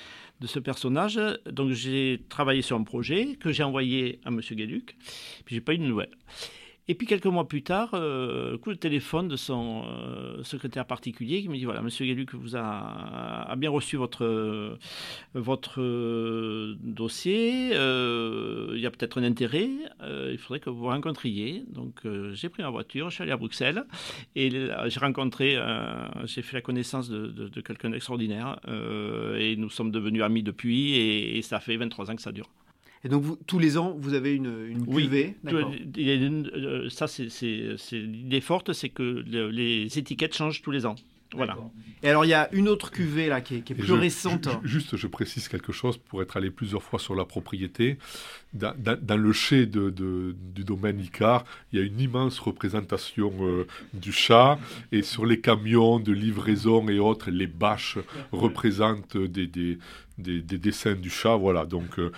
ce 0.44 0.58
personnage. 0.58 1.20
Donc 1.46 1.74
j'ai 1.74 2.22
travaillé 2.28 2.64
sur 2.64 2.78
un 2.78 2.84
projet 2.84 3.38
que 3.40 3.52
j'ai 3.52 3.62
envoyé 3.62 4.20
à 4.26 4.32
Monsieur 4.32 4.56
Guéluc, 4.56 4.96
puis 5.46 5.54
j'ai 5.54 5.62
pas 5.62 5.76
eu 5.76 5.78
de 5.78 5.84
nouvelles. 5.84 6.18
Et 6.88 6.96
puis 6.96 7.06
quelques 7.06 7.28
mois 7.28 7.48
plus 7.48 7.62
tard, 7.62 7.92
euh, 7.94 8.58
coup 8.58 8.72
de 8.72 8.78
téléphone 8.78 9.28
de 9.28 9.36
son 9.36 9.86
euh, 9.86 10.44
secrétaire 10.44 10.86
particulier 10.86 11.42
qui 11.42 11.48
me 11.48 11.56
dit 11.56 11.64
voilà, 11.64 11.82
Monsieur 11.82 12.06
Guéluc 12.06 12.34
vous 12.34 12.56
a, 12.58 13.54
bien 13.56 13.70
reçu 13.70 13.98
votre 13.98 14.78
votre 15.36 15.80
euh, 15.80 16.76
dossier. 16.82 17.70
il 17.70 18.80
y 18.80 18.86
a 18.86 18.92
peut-être 18.92 19.20
un 19.20 19.24
intérêt. 19.24 19.70
il 20.02 20.38
faudrait 20.40 20.60
que 20.60 20.70
vous 20.72 20.80
vous 20.80 20.88
rencontriez. 20.88 21.64
Donc 21.70 22.02
j'ai 22.34 22.50
pris 22.50 22.64
ma 22.64 22.70
voiture, 22.70 23.10
je 23.10 23.16
suis 23.16 23.24
allé 23.24 23.32
à 23.32 23.38
Bruxelles 23.38 23.86
et 24.36 24.50
j'ai 24.50 25.00
rencontré, 25.00 25.58
j'ai 26.26 26.42
fait 26.42 26.58
la 26.58 26.62
connaissance 26.62 27.10
de, 27.10 27.62
quelqu'un 27.62 27.92
d'extraordinaire 27.92 28.60
et 29.38 29.56
nous 29.56 29.70
sommes 29.70 29.92
devenus 29.92 30.24
amis 30.24 30.44
depuis 30.44 30.96
et 30.96 31.42
ça 31.44 31.60
fait 31.60 31.78
23 31.78 32.10
ans 32.10 32.16
que 32.16 32.22
ça 32.22 32.32
dure. 32.32 32.50
Et 33.04 33.10
donc, 33.10 33.24
vous, 33.24 33.36
tous 33.48 33.58
les 33.60 33.78
ans, 33.78 33.96
vous 34.00 34.14
avez 34.14 34.36
une, 34.36 34.68
une 34.68 34.86
cuvée 34.86 35.36
euh, 36.56 36.90
Ça, 36.90 37.08
c'est 37.08 37.28
l'idée 37.92 38.42
forte, 38.42 38.74
c'est 38.74 38.90
que 38.90 39.24
les 39.26 39.98
étiquettes 39.98 40.36
changent 40.36 40.62
tous 40.62 40.72
les 40.72 40.86
ans. 40.86 40.96
Voilà. 41.34 41.58
Et 42.04 42.10
alors, 42.10 42.26
il 42.26 42.28
y 42.28 42.34
a 42.34 42.54
une 42.54 42.68
autre 42.68 42.92
cuvée 42.92 43.28
là 43.30 43.40
qui 43.40 43.56
est, 43.56 43.62
qui 43.62 43.72
est 43.72 43.76
plus 43.78 43.86
je- 43.88 43.94
récente. 43.94 44.50
ju- 44.64 44.68
Juste, 44.68 44.98
je 44.98 45.08
précise 45.08 45.48
quelque 45.48 45.72
chose 45.72 45.98
pour 45.98 46.22
être 46.22 46.36
allé 46.36 46.52
plusieurs 46.52 46.84
fois 46.84 47.00
sur 47.00 47.16
la 47.16 47.24
propriété. 47.24 47.98
Dans, 48.54 48.74
dans- 48.78 49.00
dans 49.02 49.18
le 49.18 49.32
chai 49.32 49.66
de, 49.66 49.90
de- 49.90 50.36
du 50.54 50.64
domaine 50.66 51.00
Icar, 51.00 51.46
il 51.72 51.80
y 51.80 51.82
a 51.82 51.86
une 51.86 52.00
immense 52.00 52.38
représentation 52.40 53.32
euh, 53.42 53.66
du 53.94 54.12
chat. 54.12 54.60
Et 54.92 55.04
sur 55.04 55.26
les 55.26 55.40
camions 55.40 56.00
de 56.00 56.12
livraison 56.12 56.88
et 56.90 57.00
autres, 57.00 57.32
les 57.32 57.48
bâches 57.48 57.98
représentent 58.34 59.16
des, 59.18 59.48
des, 59.48 59.78
des- 60.18 60.42
des 60.42 60.58
dessins 60.58 60.96
du 60.96 61.10
chat. 61.10 61.36
Voilà, 61.38 61.66
donc 61.66 61.98
euh, 61.98 62.12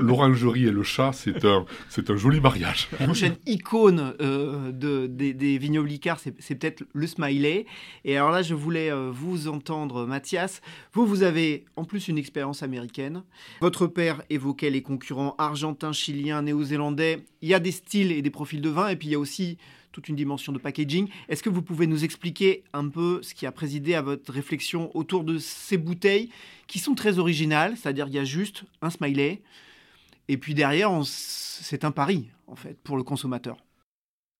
l'orangerie 0.00 0.64
et 0.66 0.70
le 0.72 0.82
chat, 0.82 1.12
c'est 1.12 1.44
un, 1.44 2.16
joli 2.16 2.40
mariage. 2.40 2.88
La 2.98 3.06
prochaine 3.06 3.36
icône 3.46 4.14
euh, 4.20 4.72
de, 4.72 5.06
des, 5.06 5.32
des 5.34 5.58
vignobles 5.58 5.90
c'est 6.18 6.34
c'est 6.40 6.54
peut-être 6.56 6.82
le 6.92 7.06
smiley. 7.06 7.66
Et 8.04 8.16
alors 8.16 8.30
là, 8.30 8.42
je 8.42 8.54
voulais 8.54 8.90
euh, 8.90 9.10
vous 9.12 9.48
entendre, 9.48 10.06
Mathias. 10.06 10.60
Vous, 10.92 11.06
vous 11.06 11.22
avez 11.22 11.66
en 11.76 11.84
plus 11.84 12.08
une 12.08 12.18
expérience 12.18 12.62
américaine. 12.62 13.22
Votre 13.60 13.86
père 13.86 14.22
évoquait 14.30 14.70
les 14.70 14.82
concurrents 14.82 15.03
argentins, 15.38 15.92
chiliens, 15.92 16.42
néo-zélandais. 16.42 17.24
Il 17.42 17.48
y 17.48 17.54
a 17.54 17.60
des 17.60 17.72
styles 17.72 18.12
et 18.12 18.22
des 18.22 18.30
profils 18.30 18.60
de 18.60 18.68
vin, 18.68 18.88
et 18.88 18.96
puis 18.96 19.08
il 19.08 19.12
y 19.12 19.14
a 19.14 19.18
aussi 19.18 19.58
toute 19.92 20.08
une 20.08 20.16
dimension 20.16 20.52
de 20.52 20.58
packaging. 20.58 21.08
Est-ce 21.28 21.42
que 21.42 21.50
vous 21.50 21.62
pouvez 21.62 21.86
nous 21.86 22.04
expliquer 22.04 22.64
un 22.72 22.88
peu 22.88 23.22
ce 23.22 23.32
qui 23.32 23.46
a 23.46 23.52
présidé 23.52 23.94
à 23.94 24.02
votre 24.02 24.32
réflexion 24.32 24.90
autour 24.96 25.24
de 25.24 25.38
ces 25.38 25.78
bouteilles 25.78 26.30
qui 26.66 26.78
sont 26.78 26.94
très 26.94 27.18
originales, 27.18 27.76
c'est-à-dire 27.76 28.06
qu'il 28.06 28.16
y 28.16 28.18
a 28.18 28.24
juste 28.24 28.64
un 28.82 28.90
smiley, 28.90 29.40
et 30.28 30.36
puis 30.36 30.54
derrière, 30.54 30.90
c'est 31.04 31.84
un 31.84 31.90
pari, 31.90 32.28
en 32.46 32.56
fait, 32.56 32.78
pour 32.82 32.96
le 32.96 33.02
consommateur? 33.02 33.58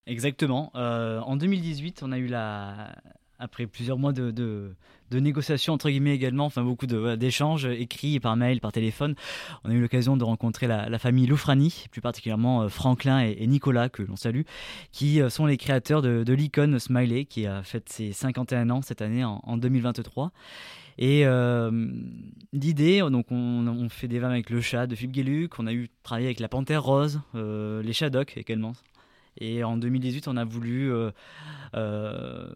Exactement. 0.06 0.70
Euh, 0.74 1.20
en 1.20 1.36
2018, 1.36 2.02
on 2.02 2.12
a 2.12 2.18
eu 2.18 2.26
la. 2.26 2.94
Après 3.38 3.66
plusieurs 3.66 3.98
mois 3.98 4.12
de, 4.12 4.30
de, 4.30 4.74
négociations, 5.12 5.74
entre 5.74 5.90
guillemets 5.90 6.14
également, 6.14 6.46
enfin 6.46 6.62
beaucoup 6.62 6.86
d'échanges 6.86 7.66
écrits 7.66 8.18
par 8.18 8.36
mail, 8.36 8.60
par 8.60 8.72
téléphone, 8.72 9.14
on 9.62 9.70
a 9.70 9.72
eu 9.72 9.80
l'occasion 9.80 10.16
de 10.16 10.24
rencontrer 10.24 10.66
la, 10.66 10.98
famille 10.98 11.26
Loufrani, 11.26 11.86
plus 11.92 12.00
particulièrement 12.00 12.62
euh, 12.62 12.68
Franklin 12.68 13.20
et, 13.20 13.46
Nicolas, 13.46 13.88
que 13.88 14.02
l'on 14.02 14.16
salue, 14.16 14.42
qui 14.90 15.20
euh, 15.20 15.30
sont 15.30 15.46
les 15.46 15.56
créateurs 15.56 16.02
de, 16.02 16.32
l'icône 16.32 16.78
Smiley, 16.80 17.26
qui 17.26 17.46
a 17.46 17.62
fait 17.62 17.88
ses 17.88 18.12
51 18.12 18.70
ans 18.70 18.82
cette 18.82 19.02
année, 19.02 19.24
en, 19.24 19.40
en 19.44 19.56
2023. 19.56 20.32
Et 20.98 21.26
euh, 21.26 21.70
l'idée, 22.52 23.00
donc 23.00 23.26
on, 23.30 23.88
fait 23.88 24.08
des 24.08 24.18
vins 24.18 24.30
avec 24.30 24.50
le 24.50 24.60
chat 24.60 24.86
de 24.86 24.94
Philippe 24.94 25.12
Guéluc, 25.12 25.58
on 25.58 25.66
a 25.66 25.72
eu 25.72 25.88
travaillé 26.02 26.28
avec 26.28 26.40
la 26.40 26.48
Panthère 26.48 26.82
Rose, 26.82 27.20
euh, 27.34 27.82
les 27.82 27.92
Shadocks 27.92 28.36
également. 28.36 28.74
Et 29.38 29.64
en 29.64 29.76
2018, 29.76 30.28
on 30.28 30.36
a 30.36 30.44
voulu, 30.44 30.92
euh, 30.92 31.10
euh, 31.74 32.48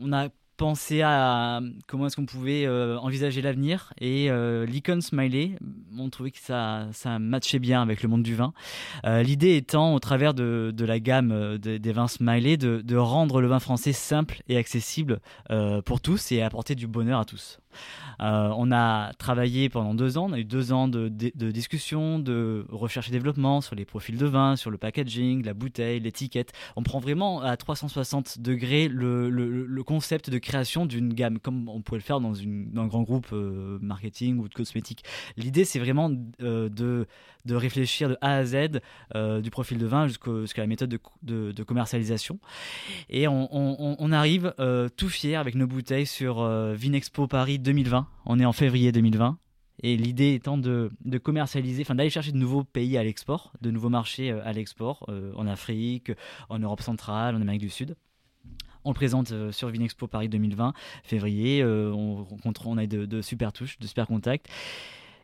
on 0.00 0.12
a 0.12 0.28
pensé 0.56 1.02
à 1.02 1.60
comment 1.88 2.06
est-ce 2.06 2.14
qu'on 2.14 2.26
pouvait 2.26 2.64
euh, 2.64 2.96
envisager 2.98 3.42
l'avenir 3.42 3.92
et 4.00 4.30
euh, 4.30 4.64
l'icône 4.66 5.00
Smiley, 5.02 5.56
on 5.98 6.08
trouvait 6.10 6.30
que 6.30 6.38
ça, 6.38 6.86
ça 6.92 7.18
matchait 7.18 7.58
bien 7.58 7.82
avec 7.82 8.04
le 8.04 8.08
monde 8.08 8.22
du 8.22 8.36
vin. 8.36 8.52
L'idée 9.04 9.56
étant, 9.56 9.94
au 9.94 9.98
travers 9.98 10.32
de, 10.32 10.72
de 10.74 10.84
la 10.84 11.00
gamme 11.00 11.58
de- 11.58 11.78
des 11.78 11.92
vins 11.92 12.06
Smiley, 12.06 12.56
de, 12.56 12.96
rendre 12.96 13.40
le 13.40 13.48
vin 13.48 13.58
français 13.58 13.92
simple 13.92 14.42
et 14.48 14.56
accessible 14.56 15.20
pour 15.84 16.00
tous 16.00 16.30
et 16.30 16.40
apporter 16.42 16.76
du 16.76 16.86
bonheur 16.86 17.18
à 17.18 17.24
tous. 17.24 17.58
Euh, 18.20 18.52
on 18.56 18.72
a 18.72 19.12
travaillé 19.14 19.68
pendant 19.68 19.94
deux 19.94 20.18
ans, 20.18 20.26
on 20.30 20.32
a 20.32 20.38
eu 20.38 20.44
deux 20.44 20.72
ans 20.72 20.88
de, 20.88 21.08
de, 21.08 21.32
de 21.34 21.50
discussion, 21.50 22.18
de 22.18 22.66
recherche 22.68 23.08
et 23.08 23.12
développement 23.12 23.60
sur 23.60 23.74
les 23.74 23.84
profils 23.84 24.16
de 24.16 24.26
vin, 24.26 24.56
sur 24.56 24.70
le 24.70 24.78
packaging, 24.78 25.44
la 25.44 25.54
bouteille, 25.54 26.00
l'étiquette. 26.00 26.52
On 26.76 26.82
prend 26.82 26.98
vraiment 26.98 27.40
à 27.40 27.56
360 27.56 28.38
degrés 28.38 28.88
le, 28.88 29.30
le, 29.30 29.84
concept 29.84 30.30
de 30.30 30.38
création 30.38 30.86
d'une 30.86 31.12
gamme, 31.12 31.38
comme 31.38 31.68
on 31.68 31.82
pourrait 31.82 31.98
le 31.98 32.04
faire 32.04 32.20
dans, 32.20 32.32
un 32.34 32.86
grand 32.86 33.02
groupe 33.02 33.28
euh, 33.32 33.78
marketing 33.82 34.38
ou 34.38 34.48
de 34.48 34.54
cosmétiques. 34.54 35.04
L'idée, 35.36 35.64
c'est 35.64 35.78
vraiment 35.78 36.10
euh, 36.40 36.68
de, 36.68 37.06
de 37.44 37.54
réfléchir 37.54 38.08
de 38.08 38.16
A 38.20 38.36
à 38.36 38.44
Z, 38.44 38.80
euh, 39.14 39.40
du 39.40 39.50
profil 39.50 39.78
de 39.78 39.86
vin 39.86 40.06
jusqu'à 40.08 40.62
la 40.62 40.66
méthode 40.66 40.98
de, 41.22 41.62
commercialisation. 41.62 42.38
Et 43.10 43.26
on, 43.28 44.12
arrive 44.12 44.54
euh, 44.60 44.88
tout 44.88 45.08
fier 45.08 45.40
avec 45.40 45.54
nos 45.54 45.66
bouteilles 45.66 46.06
sur 46.06 46.40
euh, 46.40 46.74
Vinexpo 46.74 47.26
Paris 47.26 47.58
2020. 47.58 48.06
On 48.26 48.38
est 48.38 48.44
en 48.44 48.52
février 48.52 48.92
2020. 48.92 49.38
Et 49.82 49.96
l'idée 49.96 50.34
étant 50.34 50.56
de, 50.56 50.90
commercialiser, 51.22 51.82
enfin 51.82 51.94
d'aller 51.94 52.10
chercher 52.10 52.32
de 52.32 52.38
nouveaux 52.38 52.64
pays 52.64 52.96
à 52.96 53.02
l'export, 53.02 53.52
de 53.60 53.70
nouveaux 53.70 53.88
marchés 53.88 54.30
à 54.30 54.52
l'export, 54.52 55.10
en 55.34 55.46
Afrique, 55.46 56.12
en 56.48 56.60
Europe 56.60 56.80
centrale, 56.80 57.34
en 57.34 57.40
Amérique 57.40 57.62
du 57.62 57.70
Sud. 57.70 57.96
On 58.84 58.90
le 58.90 58.94
présente 58.94 59.50
sur 59.50 59.68
Vinexpo 59.68 60.06
Paris 60.06 60.28
2020, 60.28 60.74
février. 61.02 61.64
on 61.64 62.22
rencontre, 62.22 62.66
on 62.68 62.78
a 62.78 62.86
de 62.86 63.20
super 63.20 63.52
touches, 63.52 63.78
de 63.78 63.86
super 63.86 64.06
contacts. 64.06 64.48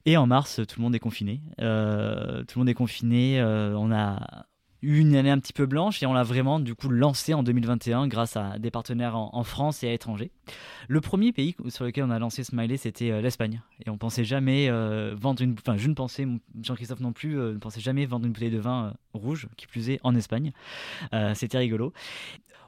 Et 0.06 0.16
en 0.16 0.26
mars, 0.26 0.60
tout 0.66 0.78
le 0.78 0.82
monde 0.82 0.94
est 0.94 1.00
confiné. 1.00 1.42
Euh, 1.60 2.42
tout 2.44 2.58
le 2.58 2.60
monde 2.60 2.68
est 2.68 2.74
confiné. 2.74 3.40
euh, 3.40 3.74
on 3.76 3.92
a 3.92 4.46
une 4.82 5.14
année 5.14 5.30
un 5.30 5.38
petit 5.38 5.52
peu 5.52 5.66
blanche 5.66 6.02
et 6.02 6.06
on 6.06 6.12
l'a 6.12 6.22
vraiment 6.22 6.60
du 6.60 6.74
coup 6.74 6.88
lancé 6.88 7.34
en 7.34 7.42
2021 7.42 8.08
grâce 8.08 8.36
à 8.36 8.58
des 8.58 8.70
partenaires 8.70 9.16
en, 9.16 9.44
France 9.44 9.82
et 9.82 9.88
à 9.88 9.90
l'étranger. 9.90 10.30
Le 10.88 11.00
premier 11.00 11.32
pays 11.32 11.56
sur 11.68 11.84
lequel 11.84 12.04
on 12.04 12.10
a 12.10 12.18
lancé 12.18 12.44
Smiley, 12.44 12.76
c'était 12.76 13.10
euh, 13.10 13.20
l'Espagne. 13.20 13.62
Et 13.84 13.90
on 13.90 13.98
pensait 13.98 14.24
jamais 14.24 14.68
euh, 14.68 15.14
vendre 15.16 15.42
une. 15.42 15.54
Enfin, 15.58 15.76
je 15.76 15.88
ne 15.88 15.94
pensais, 15.94 16.26
Jean-Christophe 16.62 17.00
non 17.00 17.12
plus, 17.12 17.38
euh, 17.38 17.52
ne 17.52 17.58
pensait 17.58 17.80
jamais 17.80 18.06
vendre 18.06 18.26
une 18.26 18.32
bouteille 18.32 18.50
de 18.50 18.58
vin 18.58 18.94
rouge, 19.12 19.48
qui 19.56 19.66
plus 19.66 19.90
est 19.90 20.00
en 20.02 20.14
Espagne. 20.14 20.52
C'était 21.34 21.58
rigolo. 21.58 21.92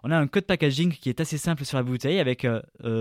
On 0.03 0.11
a 0.11 0.18
un 0.18 0.27
code 0.27 0.44
packaging 0.44 0.92
qui 0.92 1.09
est 1.09 1.20
assez 1.20 1.38
simple 1.38 1.64
sur 1.64 1.77
la 1.79 1.85
bouteille 1.85 2.18
avec 2.18 2.46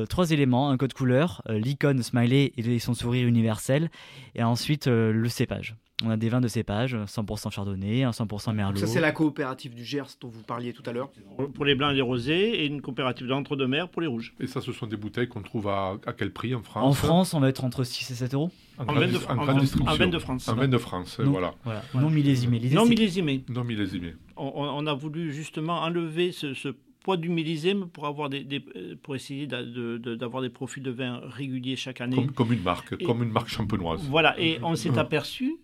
trois 0.10 0.32
éléments 0.32 0.70
un 0.70 0.78
code 0.78 0.94
couleur, 0.94 1.42
l'icône 1.50 2.04
Smiley 2.04 2.54
et 2.58 2.80
son 2.80 2.94
sourire 2.94 3.28
universel, 3.28 3.90
et 4.36 4.44
ensuite 4.44 4.88
le 4.88 5.30
cépage. 5.30 5.76
On 6.04 6.10
a 6.10 6.18
des 6.18 6.30
vins 6.30 6.42
de 6.42 6.48
cépage, 6.48 6.96
100% 6.96 7.52
chardonnay, 7.52 8.04
un 8.04 8.12
100% 8.12 8.54
merlot. 8.54 8.78
Ça, 8.78 8.88
c'est 8.88 9.00
la 9.02 9.12
coopérative 9.12 9.74
du 9.76 9.84
Gers 9.84 10.06
dont 10.20 10.30
vous 10.30 10.44
parliez 10.44 10.74
tout 10.74 10.84
à 10.86 10.92
l'heure. 10.94 11.10
Pour- 11.54 11.66
les 11.66 11.76
blancs 11.76 11.92
et 11.92 11.96
les 11.96 12.02
rosés, 12.02 12.64
et 12.64 12.66
une 12.66 12.82
coopérative 12.82 13.28
d'entre-deux-mer 13.28 13.90
pour 13.90 14.02
les 14.02 14.08
rouges. 14.08 14.34
Et 14.40 14.48
ça, 14.48 14.62
ce 14.62 14.72
sont 14.72 14.88
des 14.88 14.98
bouteilles 14.98 15.28
qu'on 15.28 15.42
trouve 15.42 15.68
à, 15.68 15.98
à 16.06 16.14
quel 16.14 16.32
prix 16.32 16.56
en 16.56 16.64
France 16.64 16.84
En 16.84 16.94
France, 16.94 17.34
on 17.34 17.40
va 17.40 17.50
être 17.50 17.64
entre 17.64 17.84
6 17.84 18.10
et 18.12 18.16
7 18.16 18.34
euros. 18.34 18.50
En, 18.78 18.86
vin 18.86 19.08
de, 19.08 19.18
en 19.30 19.38
en- 19.38 19.46
vin 19.46 19.54
de 20.08 20.18
France. 20.20 20.48
En 20.50 20.56
vin 20.56 20.68
de 20.68 20.78
France, 20.78 21.20
Non. 21.20 21.32
voilà. 21.32 21.54
Voilà. 21.64 21.84
Non 21.94 22.10
millésimé. 22.10 22.60
Non 22.74 22.86
millésimé. 22.86 23.44
Non 23.50 23.64
millésimé. 23.64 24.16
On, 24.38 24.88
a 24.88 24.94
voulu 24.94 25.32
justement 25.32 25.82
enlever 25.82 26.32
ce, 26.32 26.56
ce 26.56 26.70
poids 27.04 27.18
du 27.18 27.30
millésime 27.30 27.88
pour, 27.88 28.06
avoir 28.08 28.30
des, 28.30 28.44
des- 28.44 28.64
euh, 28.76 28.96
pour 29.02 29.16
essayer 29.16 29.46
de- 29.48 29.98
d'avoir 30.16 30.42
des 30.42 30.50
profils 30.50 30.82
de 30.84 30.90
vin 30.92 31.20
réguliers 31.24 31.76
chaque 31.76 32.02
année. 32.02 32.16
Comme, 32.16 32.32
comme 32.32 32.54
une 32.54 32.62
marque, 32.64 32.96
Et- 33.00 33.04
comme 33.04 33.22
une 33.24 33.32
marque 33.32 33.50
champenoise. 33.50 34.02
Voilà, 34.10 34.40
et 34.40 34.60
on 34.64 34.76
s'est 34.76 34.90
Mhm. 34.92 34.98
aperçu 35.00 35.56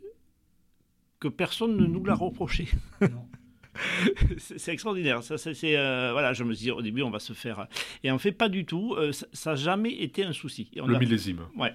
que 1.20 1.28
personne 1.28 1.76
ne 1.78 1.86
nous 1.86 2.04
l'a 2.04 2.16
reproché. 2.16 2.68
Non. 3.02 3.28
c'est 4.38 4.74
extraordinaire. 4.74 5.22
Ça, 5.24 5.38
c'est, 5.38 5.78
euh, 5.78 6.12
voilà, 6.12 6.34
je 6.34 6.44
me 6.44 6.54
dis 6.54 6.72
au 6.72 6.82
début, 6.82 7.02
on 7.04 7.12
va 7.12 7.20
se 7.20 7.34
faire. 7.34 7.68
Et 8.04 8.12
en 8.12 8.18
fait, 8.18 8.32
pas 8.32 8.50
du 8.50 8.66
tout. 8.66 8.96
euh, 8.98 9.12
ça 9.12 9.52
n'a 9.52 9.56
jamais 9.56 9.94
été 9.94 10.24
un 10.24 10.34
souci. 10.34 10.70
Et 10.74 10.82
on 10.82 10.88
Le 10.88 10.96
a- 10.96 11.00
millésime. 11.00 11.42
Ouais. 11.58 11.74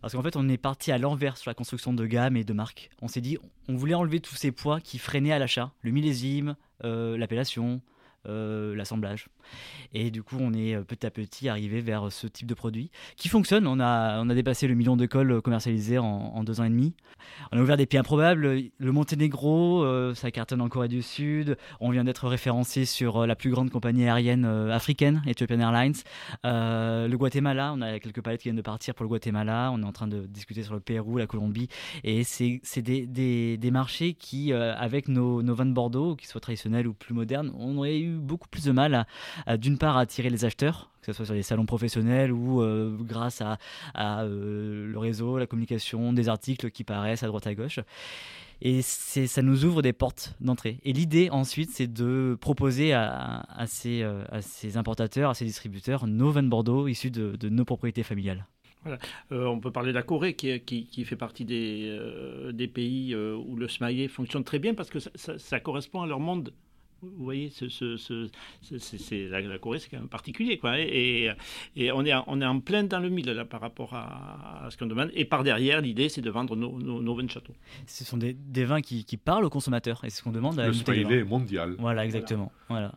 Parce 0.00 0.14
qu'en 0.14 0.22
fait, 0.22 0.36
on 0.36 0.48
est 0.48 0.56
parti 0.56 0.90
à 0.90 0.98
l'envers 0.98 1.36
sur 1.36 1.50
la 1.50 1.54
construction 1.54 1.92
de 1.92 2.04
gamme 2.06 2.36
et 2.36 2.44
de 2.44 2.52
marque. 2.52 2.90
On 3.02 3.08
s'est 3.08 3.20
dit, 3.20 3.38
on 3.68 3.76
voulait 3.76 3.94
enlever 3.94 4.20
tous 4.20 4.34
ces 4.34 4.50
poids 4.52 4.80
qui 4.80 4.98
freinaient 4.98 5.32
à 5.32 5.38
l'achat. 5.38 5.72
Le 5.82 5.90
millésime, 5.92 6.56
euh, 6.84 7.16
l'appellation, 7.16 7.80
euh, 8.28 8.74
l'assemblage. 8.74 9.28
Et 9.92 10.10
du 10.10 10.22
coup, 10.22 10.36
on 10.40 10.52
est 10.52 10.74
euh, 10.74 10.82
petit 10.82 11.06
à 11.06 11.10
petit 11.10 11.48
arrivé 11.48 11.80
vers 11.80 12.12
ce 12.12 12.26
type 12.26 12.46
de 12.46 12.54
produit 12.54 12.90
qui 13.16 13.28
fonctionne. 13.28 13.66
On 13.66 13.80
a, 13.80 14.20
on 14.20 14.28
a 14.28 14.34
dépassé 14.34 14.66
le 14.68 14.74
million 14.74 14.96
de 14.96 15.06
cols 15.06 15.40
commercialisés 15.42 15.98
en, 15.98 16.42
deux 16.44 16.60
ans 16.60 16.64
et 16.64 16.70
demi. 16.70 16.94
On 17.52 17.58
a 17.58 17.60
ouvert 17.60 17.76
des 17.76 17.86
pays 17.86 17.98
improbables. 17.98 18.62
Le 18.78 18.92
Monténégro, 18.92 19.82
euh, 19.82 20.14
ça 20.14 20.30
cartonne 20.30 20.60
en 20.60 20.68
Corée 20.68 20.88
du 20.88 21.02
Sud. 21.02 21.56
On 21.80 21.90
vient 21.90 22.04
d'être 22.04 22.28
référencé 22.28 22.84
sur 22.84 23.18
euh, 23.18 23.26
la 23.26 23.36
plus 23.36 23.50
grande 23.50 23.70
compagnie 23.70 24.04
aérienne 24.04 24.44
euh, 24.44 24.74
africaine, 24.74 25.22
Ethiopian 25.26 25.60
Airlines. 25.60 25.94
Euh, 26.44 27.08
le 27.08 27.18
Guatemala, 27.18 27.72
on 27.74 27.80
a 27.80 27.98
quelques 27.98 28.22
palettes 28.22 28.40
qui 28.40 28.48
viennent 28.48 28.56
de 28.56 28.62
partir 28.62 28.94
pour 28.94 29.04
le 29.04 29.08
Guatemala. 29.08 29.70
On 29.72 29.82
est 29.82 29.86
en 29.86 29.92
train 29.92 30.08
de 30.08 30.26
discuter 30.26 30.62
sur 30.62 30.74
le 30.74 30.80
Pérou, 30.80 31.16
la 31.18 31.26
Colombie. 31.26 31.68
Et 32.04 32.24
c'est 32.24 32.82
des, 32.82 33.06
des, 33.06 33.56
des 33.56 33.70
marchés 33.70 34.14
qui, 34.14 34.52
euh, 34.52 34.74
avec 34.76 35.08
nos, 35.08 35.42
nos 35.42 35.54
vins 35.54 35.66
de 35.66 35.72
Bordeaux, 35.72 36.16
qu'ils 36.16 36.28
soient 36.28 36.40
traditionnels 36.40 36.86
ou 36.86 36.94
plus 36.94 37.14
modernes, 37.14 37.52
on 37.58 37.76
aurait 37.78 37.98
eu 37.98 38.17
beaucoup 38.18 38.48
plus 38.48 38.64
de 38.64 38.72
mal 38.72 39.06
d'une 39.58 39.78
part, 39.78 39.96
à 39.96 40.00
attirer 40.00 40.30
les 40.30 40.44
acheteurs, 40.44 40.90
que 41.08 41.14
ce 41.14 41.16
soit 41.16 41.26
sur 41.26 41.34
les 41.34 41.42
salons 41.42 41.66
professionnels 41.66 42.32
ou 42.32 42.60
euh, 42.60 42.96
grâce 43.00 43.40
à, 43.42 43.58
euh, 44.22 44.86
le 44.86 44.98
réseau, 44.98 45.38
la 45.38 45.46
communication, 45.46 46.12
des 46.12 46.28
articles 46.28 46.70
qui 46.70 46.84
paraissent 46.84 47.22
à 47.22 47.26
droite 47.26 47.46
à 47.46 47.54
gauche. 47.54 47.80
Et 48.60 48.82
ça 48.82 49.40
nous 49.40 49.64
ouvre 49.64 49.82
des 49.82 49.92
portes 49.92 50.34
d'entrée. 50.40 50.80
Et 50.84 50.92
l'idée 50.92 51.30
ensuite, 51.30 51.70
c'est 51.70 51.86
de 51.86 52.36
proposer 52.40 52.92
à, 52.92 53.46
euh, 53.86 54.24
ces 54.40 54.76
importateurs, 54.76 55.30
à 55.30 55.34
ces 55.34 55.44
distributeurs, 55.44 56.06
nos 56.06 56.30
vins 56.30 56.42
de 56.42 56.48
Bordeaux 56.48 56.88
issus 56.88 57.10
de, 57.10 57.48
nos 57.48 57.64
propriétés 57.64 58.02
familiales. 58.02 58.46
On 59.30 59.60
peut 59.60 59.70
parler 59.70 59.90
de 59.90 59.94
la 59.94 60.02
Corée 60.02 60.34
qui, 60.34 61.04
fait 61.04 61.16
partie 61.16 61.44
des, 61.44 62.70
pays 62.74 63.14
où 63.14 63.56
le 63.56 63.68
smiley 63.68 64.08
fonctionne 64.08 64.44
très 64.44 64.58
bien 64.58 64.74
parce 64.74 64.90
que 64.90 64.98
ça 64.98 65.60
correspond 65.60 66.02
à 66.02 66.06
leur 66.06 66.20
monde 66.20 66.52
Vous 67.02 67.24
voyez, 67.24 67.50
ce, 67.50 67.68
ce, 67.68 68.28
c'est, 68.60 69.28
la, 69.28 69.58
Corée, 69.58 69.78
c'est 69.78 69.88
quand 69.88 69.98
même 69.98 70.08
particulier. 70.08 70.58
Quoi. 70.58 70.80
Et, 70.80 71.30
et, 71.76 71.92
on, 71.92 72.04
est, 72.04 72.12
on 72.26 72.40
est 72.40 72.46
en 72.46 72.60
plein 72.60 72.82
dans 72.82 72.98
le 72.98 73.08
mille 73.08 73.30
là, 73.30 73.44
par 73.44 73.60
rapport 73.60 73.94
à, 73.94 74.68
ce 74.70 74.76
qu'on 74.76 74.86
demande. 74.86 75.10
Et 75.14 75.24
par 75.24 75.44
derrière, 75.44 75.80
l'idée, 75.80 76.08
c'est 76.08 76.22
de 76.22 76.30
vendre 76.30 76.56
nos, 76.56 76.78
nos, 76.78 77.14
vins 77.14 77.24
de 77.24 77.30
château. 77.30 77.54
Ce 77.86 78.04
sont 78.04 78.16
des, 78.16 78.32
des 78.32 78.64
vins 78.64 78.80
qui, 78.80 79.04
qui, 79.04 79.16
parlent 79.16 79.44
aux 79.44 79.50
consommateurs. 79.50 80.00
Et 80.04 80.10
c'est 80.10 80.18
ce 80.18 80.22
qu'on 80.22 80.32
demande 80.32 80.58
à 80.58 80.66
Le 80.66 80.72
smiley 80.72 81.24
mondial. 81.24 81.76
Voilà, 81.78 82.04
exactement. 82.04 82.52
voilà 82.68 82.92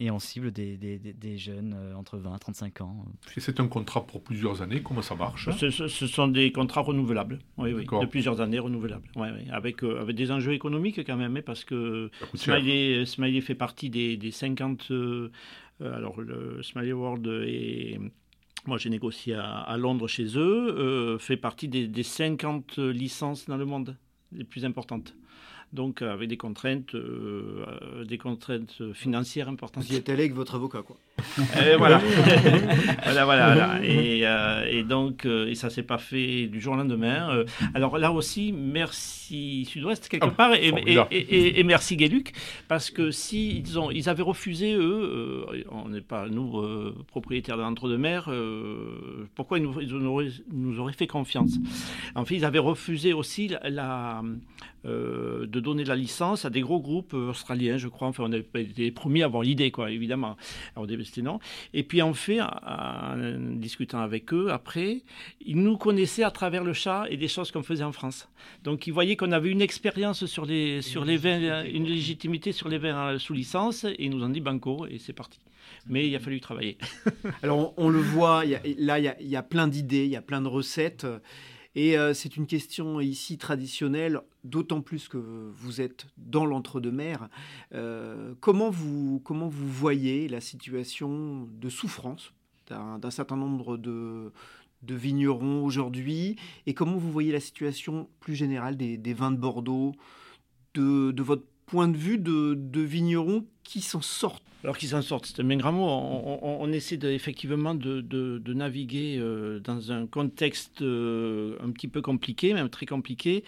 et 0.00 0.10
on 0.10 0.18
cible 0.18 0.52
des, 0.52 0.76
des, 0.76 0.98
des 0.98 1.38
jeunes 1.38 1.74
euh, 1.76 1.94
entre 1.94 2.18
20 2.18 2.36
et 2.36 2.38
35 2.38 2.80
ans. 2.82 3.04
Et 3.36 3.40
c'est 3.40 3.58
un 3.60 3.66
contrat 3.66 4.06
pour 4.06 4.22
plusieurs 4.22 4.62
années, 4.62 4.82
comment 4.82 5.02
ça 5.02 5.16
marche 5.16 5.50
ce, 5.50 5.70
ce, 5.70 6.06
sont 6.06 6.28
des 6.28 6.52
contrats 6.52 6.82
renouvelables, 6.82 7.40
oui, 7.56 7.72
oui, 7.72 7.84
de 7.84 8.06
plusieurs 8.06 8.40
années 8.40 8.60
renouvelables, 8.60 9.08
oui, 9.16 9.28
oui. 9.34 9.50
Avec, 9.50 9.82
euh, 9.82 10.00
avec 10.00 10.14
des 10.14 10.30
enjeux 10.30 10.52
économiques 10.52 11.04
quand 11.04 11.16
même, 11.16 11.36
hein, 11.36 11.42
parce 11.44 11.64
que 11.64 12.10
Smiley, 12.34 13.04
Smiley, 13.06 13.40
fait 13.40 13.54
partie 13.54 13.90
des, 13.90 14.16
des 14.16 14.30
50... 14.30 14.90
Euh, 14.90 15.30
alors 15.80 16.20
le 16.20 16.62
Smiley 16.62 16.92
World 16.92 17.26
est... 17.46 17.98
Moi, 18.66 18.76
j'ai 18.78 18.90
négocié 18.90 19.34
à, 19.34 19.76
Londres 19.78 20.08
chez 20.08 20.36
eux, 20.36 21.16
fait 21.18 21.36
partie 21.36 21.68
des, 21.68 21.86
des 21.86 22.02
50 22.02 22.78
licences 22.78 23.46
dans 23.46 23.56
le 23.56 23.64
monde 23.64 23.96
les 24.32 24.44
plus 24.44 24.64
importantes 24.64 25.14
donc 25.72 26.00
euh, 26.00 26.12
avec 26.12 26.28
des 26.28 26.36
contraintes, 26.36 26.94
euh, 26.94 27.64
euh, 27.82 28.04
des 28.04 28.16
contraintes 28.16 28.92
financières 28.94 29.48
importantes. 29.48 29.84
Vous 29.84 29.92
y 29.92 29.96
êtes 29.96 30.08
allé 30.08 30.20
avec 30.20 30.34
votre 30.34 30.54
avocat, 30.54 30.82
quoi. 30.82 30.96
Et 31.60 31.76
voilà. 31.78 32.00
voilà, 33.02 33.24
voilà, 33.24 33.80
Et, 33.84 34.24
et, 34.70 34.82
donc, 34.84 35.26
et 35.26 35.54
ça 35.56 35.68
s'est 35.68 35.82
pas 35.82 35.98
fait 35.98 36.46
du 36.46 36.60
jour 36.60 36.74
au 36.74 36.76
lendemain. 36.76 37.44
alors 37.74 37.98
là 37.98 38.12
aussi, 38.12 38.52
merci 38.52 39.64
Sud-Ouest 39.64 40.08
quelque 40.08 40.28
ah, 40.28 40.30
part 40.30 40.54
et, 40.54 40.72
et, 41.10 41.64
merci 41.64 41.96
Guéluc 41.96 42.32
parce 42.68 42.90
que 42.90 43.10
si 43.10 43.58
ils, 43.58 43.78
ont, 43.80 43.90
ils 43.90 44.08
avaient 44.08 44.22
refusé 44.22 44.74
eux, 44.74 45.64
on 45.70 45.88
n'est 45.88 46.00
pas 46.00 46.28
nous 46.28 46.62
propriétaires 47.08 47.56
de 47.56 47.62
l'entre-deux-mer, 47.62 48.30
pourquoi 49.34 49.58
ils, 49.58 49.64
nous, 49.64 49.80
ils 49.80 49.92
auraient, 49.94 50.28
nous 50.52 50.78
auraient 50.78 50.92
fait 50.92 51.08
confiance? 51.08 51.58
En 52.14 52.24
fait, 52.24 52.36
ils 52.36 52.44
avaient 52.44 52.60
refusé 52.60 53.12
aussi 53.12 53.52
la 53.64 54.22
euh, 54.84 55.46
de 55.46 55.58
donner 55.58 55.84
la 55.84 55.96
licence 55.96 56.44
à 56.44 56.50
des 56.50 56.60
gros 56.60 56.80
groupes 56.80 57.12
euh, 57.14 57.30
australiens, 57.30 57.78
je 57.78 57.88
crois. 57.88 58.08
Enfin, 58.08 58.24
on 58.26 58.32
avait 58.32 58.46
été 58.54 58.90
promis 58.92 59.22
à 59.22 59.24
avoir 59.24 59.42
l'idée, 59.42 59.70
quoi, 59.70 59.90
évidemment. 59.90 60.36
Alors, 60.76 60.88
c'était 61.04 61.22
non. 61.22 61.40
Et 61.74 61.82
puis, 61.82 62.00
en 62.00 62.14
fait, 62.14 62.40
en, 62.40 63.16
discutant 63.56 64.00
avec 64.00 64.32
eux, 64.32 64.52
après, 64.52 65.02
ils 65.40 65.60
nous 65.60 65.76
connaissaient 65.76 66.22
à 66.22 66.30
travers 66.30 66.62
le 66.62 66.72
chat 66.72 67.06
et 67.10 67.16
des 67.16 67.26
choses 67.26 67.50
qu'on 67.50 67.64
faisait 67.64 67.84
en 67.84 67.92
France. 67.92 68.28
Donc, 68.62 68.86
ils 68.86 68.92
voyaient 68.92 69.16
qu'on 69.16 69.32
avait 69.32 69.50
une 69.50 69.62
expérience 69.62 70.26
sur 70.26 70.46
les, 70.46 70.80
sur 70.80 71.04
les 71.04 71.16
vins, 71.16 71.64
une 71.64 71.86
légitimité 71.86 72.52
sur 72.52 72.68
les 72.68 72.78
vins 72.78 73.18
sous 73.18 73.34
licence, 73.34 73.84
et 73.84 73.96
ils 73.98 74.10
nous 74.10 74.22
ont 74.22 74.28
dit 74.28 74.40
banco, 74.40 74.86
et 74.86 74.98
c'est 74.98 75.12
parti 75.12 75.40
mais 75.86 76.06
il 76.06 76.14
a 76.14 76.18
fallu 76.18 76.40
travailler. 76.40 76.78
Alors 77.42 77.74
on, 77.76 77.88
le 77.88 78.00
voit, 78.00 78.44
là 78.44 78.98
il 78.98 79.28
y, 79.28 79.36
a, 79.36 79.42
plein 79.42 79.68
d'idées, 79.68 80.04
il 80.04 80.10
y 80.10 80.16
a 80.16 80.22
plein 80.22 80.40
de 80.40 80.48
recettes. 80.48 81.06
Et 81.74 81.98
euh, 81.98 82.14
c'est 82.14 82.36
une 82.36 82.46
question 82.46 83.00
ici 83.00 83.38
traditionnelle, 83.38 84.20
d'autant 84.44 84.80
plus 84.80 85.08
que 85.08 85.16
vous 85.16 85.80
êtes 85.80 86.06
dans 86.16 86.46
l'entre-deux-mer. 86.46 87.28
Euh, 87.74 88.34
comment, 88.40 88.70
vous, 88.70 89.20
comment 89.24 89.48
vous 89.48 89.68
voyez 89.68 90.28
la 90.28 90.40
situation 90.40 91.48
de 91.52 91.68
souffrance 91.68 92.32
d'un 92.68 93.10
certain 93.10 93.36
nombre 93.36 93.76
de, 93.76 94.32
de 94.82 94.94
vignerons 94.94 95.64
aujourd'hui? 95.64 96.36
Et 96.66 96.74
comment 96.74 96.96
vous 96.96 97.12
voyez 97.12 97.32
la 97.32 97.40
situation 97.40 98.08
plus 98.20 98.34
générale 98.34 98.76
des, 98.76 98.96
des 98.96 99.14
vins 99.14 99.30
de 99.30 99.38
Bordeaux, 99.38 99.94
de, 100.74 101.12
de, 101.12 101.22
votre 101.22 101.44
point 101.68 101.88
de 101.88 101.96
vue 101.96 102.18
de, 102.18 102.80
vignerons 102.80 103.44
qui 103.62 103.80
s'en 103.80 104.00
sortent. 104.00 104.42
Alors 104.64 104.76
qu'ils 104.76 104.88
s'en 104.88 105.02
sortent, 105.02 105.26
c'est 105.26 105.40
un 105.40 105.44
bien 105.44 105.56
grand 105.56 105.72
mot. 105.72 105.86
On, 105.86 106.72
essaie 106.72 106.96
de, 106.96 107.08
effectivement 107.08 107.74
de, 107.74 108.00
de, 108.00 108.52
naviguer 108.54 109.16
euh, 109.18 109.60
dans 109.60 109.92
un 109.92 110.06
contexte 110.06 110.82
euh, 110.82 111.56
un 111.62 111.70
petit 111.70 111.86
peu 111.86 112.02
compliqué, 112.02 112.54
même 112.54 112.68
très 112.68 112.86
compliqué, 112.86 113.44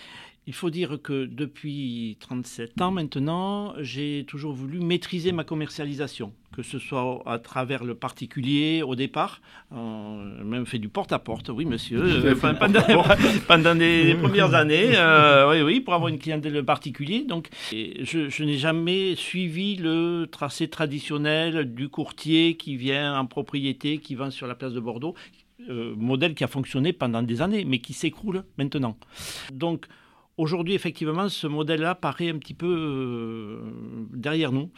il 0.46 0.54
faut 0.54 0.70
dire 0.70 1.00
que 1.02 1.26
depuis 1.26 2.16
37 2.20 2.80
ans 2.80 2.90
maintenant, 2.90 3.74
j'ai 3.78 4.24
toujours 4.26 4.52
voulu 4.52 4.80
maîtriser 4.80 5.32
ma 5.32 5.44
commercialisation, 5.44 6.32
que 6.60 6.66
ce 6.66 6.78
soit 6.78 7.22
à 7.24 7.38
travers 7.38 7.84
le 7.84 7.94
particulier 7.94 8.82
au 8.82 8.94
départ, 8.94 9.40
euh, 9.72 10.44
même 10.44 10.66
fait 10.66 10.78
du 10.78 10.90
porte-à-porte, 10.90 11.48
oui 11.48 11.64
monsieur, 11.64 12.02
euh, 12.02 12.34
pendant, 12.34 13.72
les, 13.74 14.14
premières 14.22 14.54
années, 14.54 14.90
euh, 14.94 15.50
oui, 15.50 15.62
oui, 15.62 15.80
pour 15.80 15.94
avoir 15.94 16.08
une 16.08 16.18
clientèle 16.18 16.62
particulier. 16.62 17.24
Donc, 17.26 17.48
je, 17.72 18.42
n'ai 18.44 18.58
jamais 18.58 19.14
suivi 19.16 19.76
le 19.76 20.26
tracé 20.30 20.68
traditionnel 20.68 21.72
du 21.72 21.88
courtier 21.88 22.56
qui 22.58 22.76
vient 22.76 23.18
en 23.18 23.24
propriété, 23.24 23.98
qui 23.98 24.14
vend 24.14 24.30
sur 24.30 24.46
la 24.46 24.54
place 24.54 24.74
de 24.74 24.80
Bordeaux, 24.80 25.14
modèle 25.68 26.34
qui 26.34 26.44
a 26.44 26.48
fonctionné 26.48 26.92
pendant 26.92 27.22
des 27.22 27.40
années, 27.40 27.64
mais 27.64 27.78
qui 27.78 27.94
s'écroule 27.94 28.44
maintenant. 28.58 28.96
Donc, 29.52 29.86
Aujourd'hui, 30.40 30.72
effectivement, 30.72 31.28
ce 31.28 31.46
modèle-là 31.46 31.94
paraît 31.94 32.30
un 32.30 32.38
petit 32.38 32.54
peu 32.54 32.66
euh, 32.66 33.60
derrière 34.10 34.52
nous. 34.52 34.70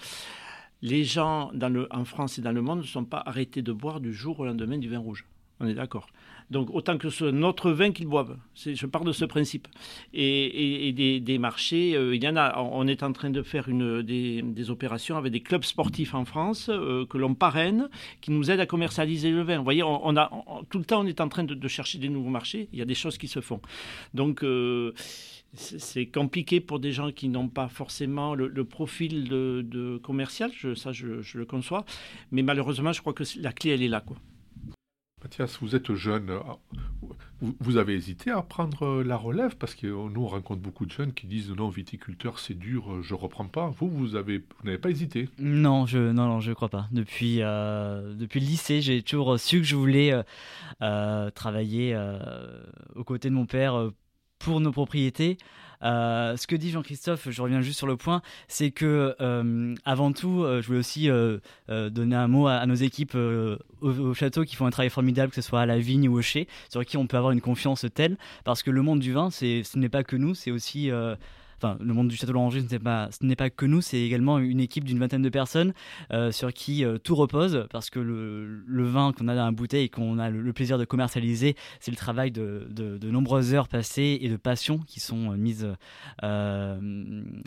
Les 0.82 1.04
gens 1.04 1.52
en 1.90 2.04
France 2.04 2.38
et 2.38 2.42
dans 2.42 2.52
le 2.52 2.60
monde 2.60 2.80
ne 2.80 2.84
sont 2.84 3.04
pas 3.04 3.22
arrêtés 3.24 3.62
de 3.62 3.72
boire 3.72 4.00
du 4.00 4.12
jour 4.12 4.40
au 4.40 4.44
lendemain 4.44 4.78
du 4.78 4.88
vin 4.88 4.98
rouge. 4.98 5.24
On 5.60 5.68
est 5.68 5.74
d'accord. 5.74 6.08
Donc 6.50 6.68
autant 6.70 6.98
que 6.98 7.08
ce 7.08 7.24
notre 7.24 7.70
vin 7.70 7.92
qu'ils 7.92 8.08
boivent. 8.08 8.36
Je 8.56 8.86
pars 8.86 9.04
de 9.04 9.12
ce 9.12 9.24
principe. 9.24 9.68
Et, 10.12 10.92
des, 10.92 11.38
marchés, 11.38 11.94
euh, 11.96 12.16
il 12.16 12.22
y 12.22 12.28
en 12.28 12.36
a. 12.36 12.60
On 12.60 12.86
est 12.88 13.04
en 13.04 13.12
train 13.12 13.30
de 13.30 13.42
faire 13.42 13.68
des, 13.68 14.70
opérations 14.70 15.16
avec 15.16 15.32
des 15.32 15.40
clubs 15.40 15.62
sportifs 15.62 16.14
en 16.14 16.24
France 16.24 16.68
euh, 16.68 17.06
que 17.06 17.16
l'on 17.16 17.34
parraine, 17.34 17.88
qui 18.20 18.32
nous 18.32 18.50
aident 18.50 18.60
à 18.60 18.66
commercialiser 18.66 19.30
le 19.30 19.42
vin. 19.42 19.58
Vous 19.58 19.64
voyez, 19.64 19.82
tout 20.68 20.78
le 20.78 20.84
temps, 20.84 21.02
on 21.02 21.06
est 21.06 21.20
en 21.20 21.28
train 21.28 21.44
de, 21.44 21.68
chercher 21.68 21.98
des 21.98 22.08
nouveaux 22.08 22.30
marchés. 22.30 22.68
Il 22.72 22.78
y 22.78 22.82
a 22.82 22.86
des 22.86 22.94
choses 22.94 23.16
qui 23.16 23.28
se 23.28 23.40
font. 23.40 23.60
Donc 24.14 24.44
c'est 25.54 26.06
compliqué 26.06 26.60
pour 26.60 26.80
des 26.80 26.92
gens 26.92 27.12
qui 27.12 27.28
n'ont 27.28 27.48
pas 27.48 27.68
forcément 27.68 28.34
le, 28.34 28.64
profil 28.64 29.28
de, 29.28 30.00
commercial, 30.02 30.50
ça 30.76 30.92
je, 30.92 31.38
le 31.38 31.44
conçois, 31.44 31.84
mais 32.30 32.42
malheureusement 32.42 32.92
je 32.92 33.00
crois 33.00 33.12
que 33.12 33.24
la 33.38 33.52
clé 33.52 33.70
elle 33.70 33.82
est 33.82 33.88
là. 33.88 34.00
Quoi. 34.00 34.16
Mathias, 35.22 35.58
vous 35.60 35.76
êtes 35.76 35.94
jeune, 35.94 36.32
vous, 37.60 37.76
avez 37.76 37.94
hésité 37.94 38.30
à 38.30 38.42
prendre 38.42 39.02
la 39.02 39.16
relève 39.16 39.56
parce 39.56 39.74
que 39.74 39.86
nous 39.86 40.22
on 40.22 40.26
rencontre 40.26 40.60
beaucoup 40.60 40.84
de 40.84 40.90
jeunes 40.90 41.12
qui 41.12 41.26
disent 41.26 41.50
non 41.50 41.68
viticulteur 41.68 42.38
c'est 42.38 42.58
dur, 42.58 43.02
je 43.02 43.14
reprends 43.14 43.46
pas. 43.46 43.72
Vous 43.78 43.88
vous 43.88 44.16
avez 44.16 44.42
n'avez 44.64 44.78
pas 44.78 44.90
hésité? 44.90 45.28
Non 45.38 45.86
je 45.86 45.98
non 45.98 46.26
non 46.26 46.40
je 46.40 46.52
crois 46.52 46.68
pas. 46.68 46.88
Depuis 46.90 47.38
euh, 47.40 48.14
depuis 48.14 48.40
le 48.40 48.46
lycée 48.46 48.80
j'ai 48.80 49.02
toujours 49.02 49.38
su 49.38 49.58
que 49.58 49.64
je 49.64 49.76
voulais 49.76 50.12
euh, 50.12 50.22
euh, 50.82 51.30
travailler 51.30 51.96
aux 52.96 53.04
côtés 53.04 53.28
de 53.28 53.34
mon 53.34 53.46
père 53.46 53.90
pour 54.42 54.60
nos 54.60 54.72
propriétés. 54.72 55.38
Euh, 55.82 56.36
ce 56.36 56.46
que 56.46 56.54
dit 56.54 56.70
Jean-Christophe, 56.70 57.28
je 57.30 57.42
reviens 57.42 57.60
juste 57.60 57.78
sur 57.78 57.86
le 57.86 57.96
point, 57.96 58.22
c'est 58.46 58.70
que 58.70 59.16
euh, 59.20 59.74
avant 59.84 60.12
tout, 60.12 60.44
euh, 60.44 60.62
je 60.62 60.66
voulais 60.68 60.78
aussi 60.78 61.08
donner 61.68 62.16
un 62.16 62.28
mot 62.28 62.46
à, 62.46 62.64
nos 62.66 62.74
équipes 62.74 63.16
au, 63.16 64.14
château 64.14 64.44
qui 64.44 64.56
font 64.56 64.66
un 64.66 64.70
travail 64.70 64.90
formidable, 64.90 65.30
que 65.30 65.36
ce 65.36 65.42
soit 65.42 65.60
à 65.60 65.66
la 65.66 65.78
vigne 65.78 66.08
ou 66.08 66.18
au 66.18 66.22
chai, 66.22 66.46
sur 66.68 66.84
qui 66.84 66.96
on 66.96 67.06
peut 67.06 67.16
avoir 67.16 67.32
une 67.32 67.40
confiance 67.40 67.86
telle, 67.94 68.16
parce 68.44 68.62
que 68.62 68.70
le 68.70 68.82
monde 68.82 69.00
du 69.00 69.12
vin, 69.12 69.30
ce 69.30 69.78
n'est 69.78 69.88
pas 69.88 70.04
que 70.04 70.16
nous, 70.16 70.34
c'est 70.34 70.50
aussi 70.50 70.90
le 71.80 71.94
monde 71.94 72.08
du 72.08 72.16
Château 72.16 72.32
Lauranger, 72.32 72.60
ce 72.60 72.72
n'est 72.72 72.78
pas, 72.78 73.08
ce 73.10 73.24
n'est 73.24 73.36
pas 73.36 73.50
que 73.50 73.66
nous, 73.66 73.80
c'est 73.80 74.00
également 74.00 74.38
une 74.38 74.60
équipe 74.60 74.84
d'une 74.84 74.98
vingtaine 74.98 75.22
de 75.22 75.28
personnes 75.28 75.72
euh, 76.12 76.32
sur 76.32 76.52
qui 76.52 76.84
euh, 76.84 76.98
tout 76.98 77.14
repose, 77.14 77.66
parce 77.70 77.90
que 77.90 77.98
le, 77.98 78.84
vin 78.84 79.12
qu'on 79.12 79.28
a 79.28 79.34
dans 79.34 79.44
la 79.44 79.52
bouteille 79.52 79.84
et 79.84 79.88
qu'on 79.88 80.18
a 80.18 80.30
le, 80.30 80.52
plaisir 80.52 80.78
de 80.78 80.84
commercialiser, 80.84 81.56
c'est 81.80 81.90
le 81.90 81.96
travail 81.96 82.30
de, 82.30 82.66
de, 82.70 83.10
nombreuses 83.10 83.54
heures 83.54 83.68
passées 83.68 84.18
et 84.20 84.28
de 84.28 84.36
passion 84.36 84.78
qui 84.78 85.00
sont 85.00 85.32
euh, 85.32 85.36
mises, 85.36 85.68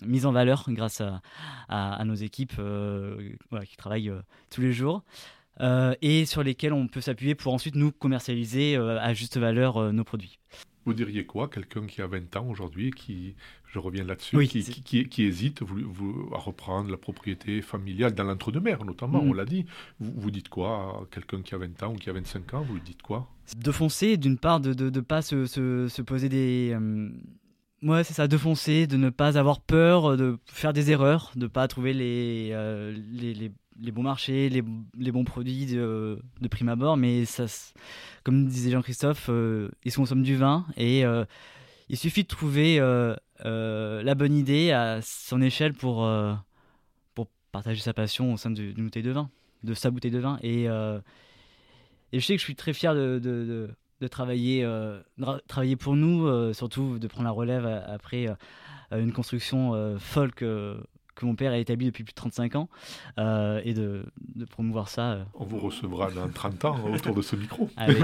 mises 0.05 0.25
en 0.25 0.31
valeur 0.31 0.65
grâce 0.69 1.01
à, 1.01 1.21
à, 1.69 2.03
nos 2.05 2.15
équipes 2.15 2.59
qui 3.65 3.77
travaillent 3.77 4.11
tous 4.49 4.61
les 4.61 4.73
jours. 4.73 5.03
et 6.01 6.25
sur 6.25 6.43
lesquelles 6.43 6.73
on 6.73 6.87
peut 6.87 7.01
s'appuyer 7.01 7.35
pour 7.35 7.53
ensuite 7.53 7.75
nous 7.75 7.91
commercialiser 7.91 8.75
à 8.75 9.13
juste 9.13 9.37
valeur 9.37 9.93
nos 9.93 10.03
produits. 10.03 10.39
Vous 10.85 10.93
diriez 10.93 11.25
quoi 11.25 11.47
Quelqu'un 11.47 11.85
qui 11.87 12.01
a 12.01 12.07
20 12.07 12.35
ans 12.37 12.47
aujourd'hui, 12.47 12.91
qui, 12.91 13.35
je 13.65 13.79
reviens 13.79 14.03
là-dessus, 14.03 14.37
qui, 14.47 15.07
qui, 15.07 15.23
hésite 15.23 15.63
vous, 15.63 16.29
à 16.33 16.37
reprendre 16.37 16.91
la 16.91 16.97
propriété 16.97 17.61
familiale 17.61 18.13
dans 18.13 18.23
l'entre-deux-mer, 18.23 18.85
notamment, 18.85 19.23
mm. 19.23 19.29
on 19.29 19.33
l'a 19.33 19.45
dit. 19.45 19.65
Vous, 19.99 20.13
vous, 20.15 20.31
dites 20.31 20.49
quoi 20.49 21.01
à 21.01 21.05
quelqu'un 21.13 21.41
qui 21.41 21.55
a 21.55 21.57
20 21.57 21.83
ans 21.83 21.93
ou 21.93 21.95
qui 21.95 22.09
a 22.09 22.13
25 22.13 22.53
ans 22.53 22.61
Vous 22.61 22.75
lui 22.75 22.81
dites 22.81 23.01
quoi? 23.01 23.27
De 23.57 23.71
foncer, 23.71 24.17
d'une 24.17 24.37
part, 24.37 24.59
de 24.59 24.89
ne 24.89 24.99
pas 25.01 25.21
se, 25.21 25.45
se, 25.45 26.01
poser 26.03 26.29
des. 26.29 26.71
Euh, 26.73 27.09
ouais, 27.81 28.03
c'est 28.03 28.13
ça, 28.13 28.27
de 28.27 28.37
foncer, 28.37 28.85
de 28.85 28.97
ne 28.97 29.09
pas 29.09 29.37
avoir 29.37 29.61
peur, 29.61 30.17
de 30.17 30.37
faire 30.45 30.73
des 30.73 30.91
erreurs, 30.91 31.31
de 31.35 31.41
ne 31.41 31.47
pas 31.47 31.67
trouver 31.67 31.93
les, 31.93 32.49
euh, 32.53 32.95
les, 33.11 33.33
les 33.33 33.51
les 33.81 33.91
bons 33.91 34.03
marchés, 34.03 34.49
les, 34.49 35.11
bons 35.11 35.23
produits 35.23 35.65
de, 35.65 36.19
prime 36.49 36.69
abord, 36.69 36.97
mais 36.97 37.25
ça, 37.25 37.45
comme 38.23 38.47
disait 38.47 38.71
Jean-Christophe, 38.71 39.27
euh, 39.29 39.69
ils 39.83 39.93
consomment 39.93 40.23
du 40.23 40.35
vin 40.35 40.65
et 40.77 41.05
euh, 41.05 41.25
il 41.89 41.97
suffit 41.97 42.23
de 42.23 42.27
trouver 42.27 42.77
euh, 42.79 43.15
la 43.43 44.15
bonne 44.15 44.33
idée 44.33 44.71
à 44.71 44.99
son 45.01 45.41
échelle 45.41 45.73
pour, 45.73 46.07
pour 47.13 47.27
partager 47.51 47.81
sa 47.81 47.93
passion 47.93 48.33
au 48.33 48.37
sein 48.37 48.51
d'une 48.51 48.85
bouteille 48.85 49.03
de 49.03 49.11
vin, 49.11 49.29
de 49.63 49.73
sa 49.73 49.91
bouteille 49.91 50.11
de 50.11 50.19
vin. 50.19 50.39
Et, 50.41 50.65
je 52.13 52.19
sais 52.19 52.35
que 52.35 52.39
je 52.39 52.45
suis 52.45 52.55
très 52.55 52.73
fier 52.73 52.95
de, 52.95 53.69
travailler, 54.09 54.67
travailler 55.47 55.75
pour 55.75 55.95
nous, 55.95 56.53
surtout 56.53 56.97
de 56.97 57.07
prendre 57.07 57.25
la 57.25 57.31
relève 57.31 57.65
après 57.65 58.27
une 58.91 59.11
construction 59.11 59.97
folk 59.99 60.43
que 61.15 61.25
mon 61.25 61.35
père 61.35 61.51
a 61.51 61.57
établi 61.57 61.85
depuis 61.87 62.03
plus 62.03 62.11
de 62.11 62.15
35 62.15 62.55
ans 62.55 62.69
euh, 63.17 63.61
et 63.63 63.73
de, 63.73 64.03
de, 64.35 64.45
promouvoir 64.45 64.89
ça. 64.89 65.11
Euh. 65.13 65.23
On 65.33 65.45
vous 65.45 65.59
recevra 65.59 66.11
dans 66.11 66.27
30 66.29 66.65
ans 66.65 66.77
autour 66.93 67.15
de 67.15 67.21
ce 67.21 67.35
micro. 67.35 67.69
Avec 67.77 67.97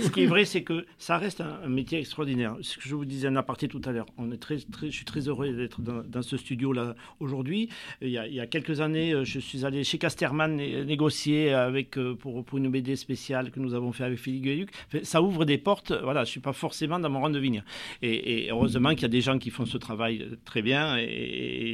ce 0.00 0.10
qui 0.10 0.24
est 0.24 0.26
vrai, 0.26 0.44
c'est 0.44 0.62
que 0.62 0.86
ça 0.98 1.16
reste 1.16 1.40
un, 1.40 1.68
métier 1.68 1.98
extraordinaire. 1.98 2.56
Ce 2.60 2.76
que 2.76 2.82
je 2.84 2.94
vous 2.94 3.04
disais 3.04 3.28
en 3.28 3.36
aparté 3.36 3.68
tout 3.68 3.80
à 3.84 3.92
l'heure, 3.92 4.06
on 4.18 4.30
est 4.32 4.36
très, 4.36 4.58
très, 4.58 4.90
je 4.90 4.96
suis 4.96 5.04
très 5.04 5.28
heureux 5.28 5.52
d'être 5.52 5.80
dans, 5.80 6.02
dans, 6.02 6.22
ce 6.22 6.36
studio-là 6.36 6.94
aujourd'hui. 7.20 7.68
Il, 8.00 8.08
il, 8.08 8.34
y 8.34 8.40
a 8.40 8.46
quelques 8.46 8.80
années, 8.80 9.12
euh, 9.12 9.24
je 9.24 9.38
suis 9.38 9.64
allé 9.64 9.84
chez 9.84 9.98
Casterman 9.98 10.56
négocier 10.56 11.52
avec, 11.52 11.98
pour, 12.18 12.44
pour 12.44 12.58
une 12.58 12.70
BD 12.70 12.96
spéciale 12.96 13.50
que 13.50 13.60
nous 13.60 13.74
avons 13.74 13.92
fait 13.92 14.04
avec 14.04 14.18
Philippe 14.18 14.42
Gueluc. 14.42 14.70
Ça 15.02 15.22
ouvre 15.22 15.44
des 15.44 15.58
portes. 15.58 15.92
Voilà, 16.02 16.24
je 16.24 16.28
ne 16.28 16.32
suis 16.32 16.40
pas 16.40 16.52
forcément 16.52 16.98
dans 16.98 17.10
mon 17.10 17.20
rang 17.20 17.30
de 17.30 17.38
vigne. 17.38 17.62
Et, 18.02 18.46
et 18.46 18.50
heureusement 18.50 18.90
qu'il 18.90 19.02
y 19.02 19.06
a 19.06 19.08
des 19.08 19.20
gens 19.20 19.38
qui 19.38 19.50
font 19.50 19.66
ce 19.66 19.78
travail 19.78 20.26
très 20.44 20.62
bien 20.62 20.96
et, 20.96 21.03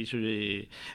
je 0.05 0.17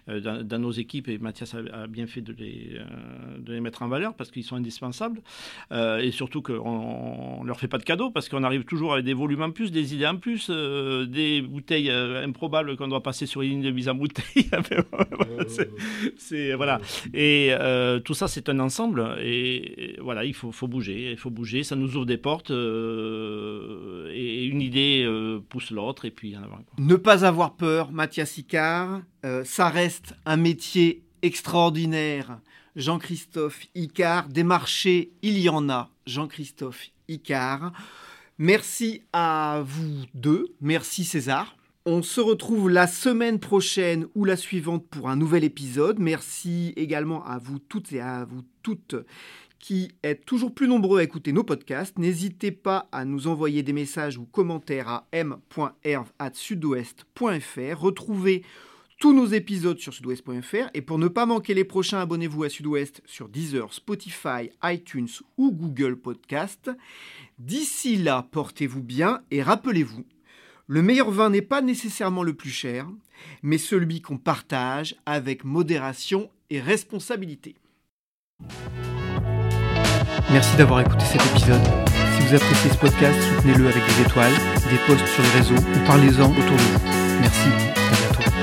euh, 0.08 0.42
dans, 0.42 0.58
nos 0.58 0.70
équipes, 0.70 1.08
et 1.08 1.18
Mathias 1.18 1.54
a, 1.54 1.86
bien 1.86 2.06
fait 2.06 2.20
de 2.20 2.32
les, 2.32 2.72
euh, 2.74 3.38
de 3.38 3.52
les, 3.52 3.60
mettre 3.60 3.82
en 3.82 3.88
valeur 3.88 4.14
parce 4.14 4.30
qu'ils 4.30 4.44
sont 4.44 4.56
indispensables. 4.56 5.20
Euh, 5.72 5.98
et 5.98 6.10
surtout 6.10 6.42
qu'on 6.42 7.42
ne 7.42 7.46
leur 7.46 7.58
fait 7.58 7.68
pas 7.68 7.78
de 7.78 7.84
cadeaux 7.84 8.10
parce 8.10 8.28
qu'on 8.28 8.44
arrive 8.44 8.64
toujours 8.64 8.92
avec 8.94 9.04
des 9.04 9.14
volumes 9.14 9.42
en 9.42 9.50
plus, 9.50 9.70
des 9.70 9.94
idées 9.94 10.06
en 10.06 10.16
plus, 10.16 10.50
des 10.50 11.42
bouteilles 11.42 11.90
improbables 11.90 12.76
qu'on 12.76 12.88
doit 12.88 13.02
passer 13.02 13.26
sur 13.26 13.42
une 13.42 13.50
ligne 13.50 13.62
de 13.62 13.70
mise 13.70 13.88
en 13.88 13.94
bouteille. 13.94 14.48
c'est, 16.16 16.54
voilà. 16.54 16.80
Et 17.14 17.52
tout 18.04 18.14
ça, 18.14 18.28
c'est 18.28 18.48
un 18.48 18.60
ensemble. 18.60 19.16
Et, 19.22 19.96
voilà, 20.00 20.24
il 20.24 20.34
faut, 20.34 20.52
faut, 20.52 20.68
bouger. 20.68 21.10
Il 21.12 21.18
faut 21.18 21.30
bouger. 21.30 21.62
Ça 21.62 21.76
nous 21.76 21.96
ouvre 21.96 22.06
des 22.06 22.16
portes. 22.16 22.50
et 22.50 24.44
une 24.44 24.60
idée 24.60 25.06
pousse 25.48 25.70
l'autre. 25.70 26.04
Et 26.04 26.10
puis 26.10 26.36
en 26.36 26.42
avant. 26.42 26.58
Ne 26.78 26.96
pas 26.96 27.24
avoir 27.24 27.56
peur, 27.56 27.90
Mathias 27.92 28.25
Icard. 28.38 29.02
Euh, 29.24 29.44
ça 29.44 29.68
reste 29.68 30.14
un 30.24 30.36
métier 30.36 31.04
extraordinaire. 31.22 32.40
Jean-Christophe 32.76 33.66
Icard. 33.74 34.28
Des 34.28 34.44
marchés, 34.44 35.12
il 35.22 35.38
y 35.38 35.48
en 35.48 35.68
a. 35.70 35.90
Jean-Christophe 36.06 36.88
Icard. 37.08 37.72
Merci 38.38 39.02
à 39.12 39.62
vous 39.64 40.04
deux. 40.14 40.46
Merci 40.60 41.04
César. 41.04 41.56
On 41.86 42.02
se 42.02 42.20
retrouve 42.20 42.68
la 42.68 42.86
semaine 42.86 43.38
prochaine 43.38 44.06
ou 44.14 44.24
la 44.24 44.36
suivante 44.36 44.86
pour 44.88 45.08
un 45.08 45.16
nouvel 45.16 45.44
épisode. 45.44 45.98
Merci 46.00 46.72
également 46.76 47.24
à 47.24 47.38
vous 47.38 47.60
toutes 47.60 47.92
et 47.92 48.00
à 48.00 48.24
vous 48.24 48.42
toutes 48.62 48.96
qui 49.58 49.92
êtes 50.02 50.24
toujours 50.24 50.54
plus 50.54 50.68
nombreux 50.68 51.00
à 51.00 51.02
écouter 51.02 51.32
nos 51.32 51.44
podcasts. 51.44 51.98
N'hésitez 51.98 52.52
pas 52.52 52.88
à 52.92 53.04
nous 53.04 53.26
envoyer 53.26 53.62
des 53.62 53.72
messages 53.72 54.18
ou 54.18 54.24
commentaires 54.24 54.88
à 54.88 55.06
m.herve.sudouest.fr. 55.12 57.80
Retrouvez 57.80 58.42
tous 58.98 59.12
nos 59.12 59.26
épisodes 59.26 59.78
sur 59.78 59.92
sudouest.fr 59.92 60.70
et 60.72 60.80
pour 60.80 60.98
ne 60.98 61.08
pas 61.08 61.26
manquer 61.26 61.52
les 61.52 61.64
prochains, 61.64 62.00
abonnez-vous 62.00 62.44
à 62.44 62.48
Sudouest 62.48 63.02
sur 63.04 63.28
Deezer, 63.28 63.74
Spotify, 63.74 64.50
iTunes 64.64 65.08
ou 65.36 65.52
Google 65.52 65.96
Podcast. 65.96 66.70
D'ici 67.38 67.96
là, 67.96 68.26
portez-vous 68.30 68.82
bien 68.82 69.20
et 69.30 69.42
rappelez-vous, 69.42 70.06
le 70.66 70.82
meilleur 70.82 71.10
vin 71.10 71.30
n'est 71.30 71.42
pas 71.42 71.60
nécessairement 71.60 72.22
le 72.22 72.34
plus 72.34 72.50
cher, 72.50 72.88
mais 73.42 73.58
celui 73.58 74.00
qu'on 74.00 74.18
partage 74.18 74.96
avec 75.04 75.44
modération 75.44 76.30
et 76.50 76.60
responsabilité. 76.60 77.56
Merci 80.30 80.56
d'avoir 80.56 80.80
écouté 80.80 81.04
cet 81.04 81.24
épisode. 81.26 81.60
Si 82.14 82.22
vous 82.22 82.34
appréciez 82.34 82.70
ce 82.70 82.76
podcast, 82.76 83.18
soutenez-le 83.36 83.68
avec 83.68 83.82
des 83.86 84.02
étoiles, 84.02 84.32
des 84.70 84.78
posts 84.86 85.06
sur 85.06 85.22
les 85.22 85.30
réseaux 85.30 85.54
ou 85.54 85.86
parlez-en 85.86 86.30
autour 86.30 86.56
de 86.56 86.62
vous. 86.62 86.80
Merci, 87.20 87.48
à 87.76 87.96
bientôt. 87.96 88.35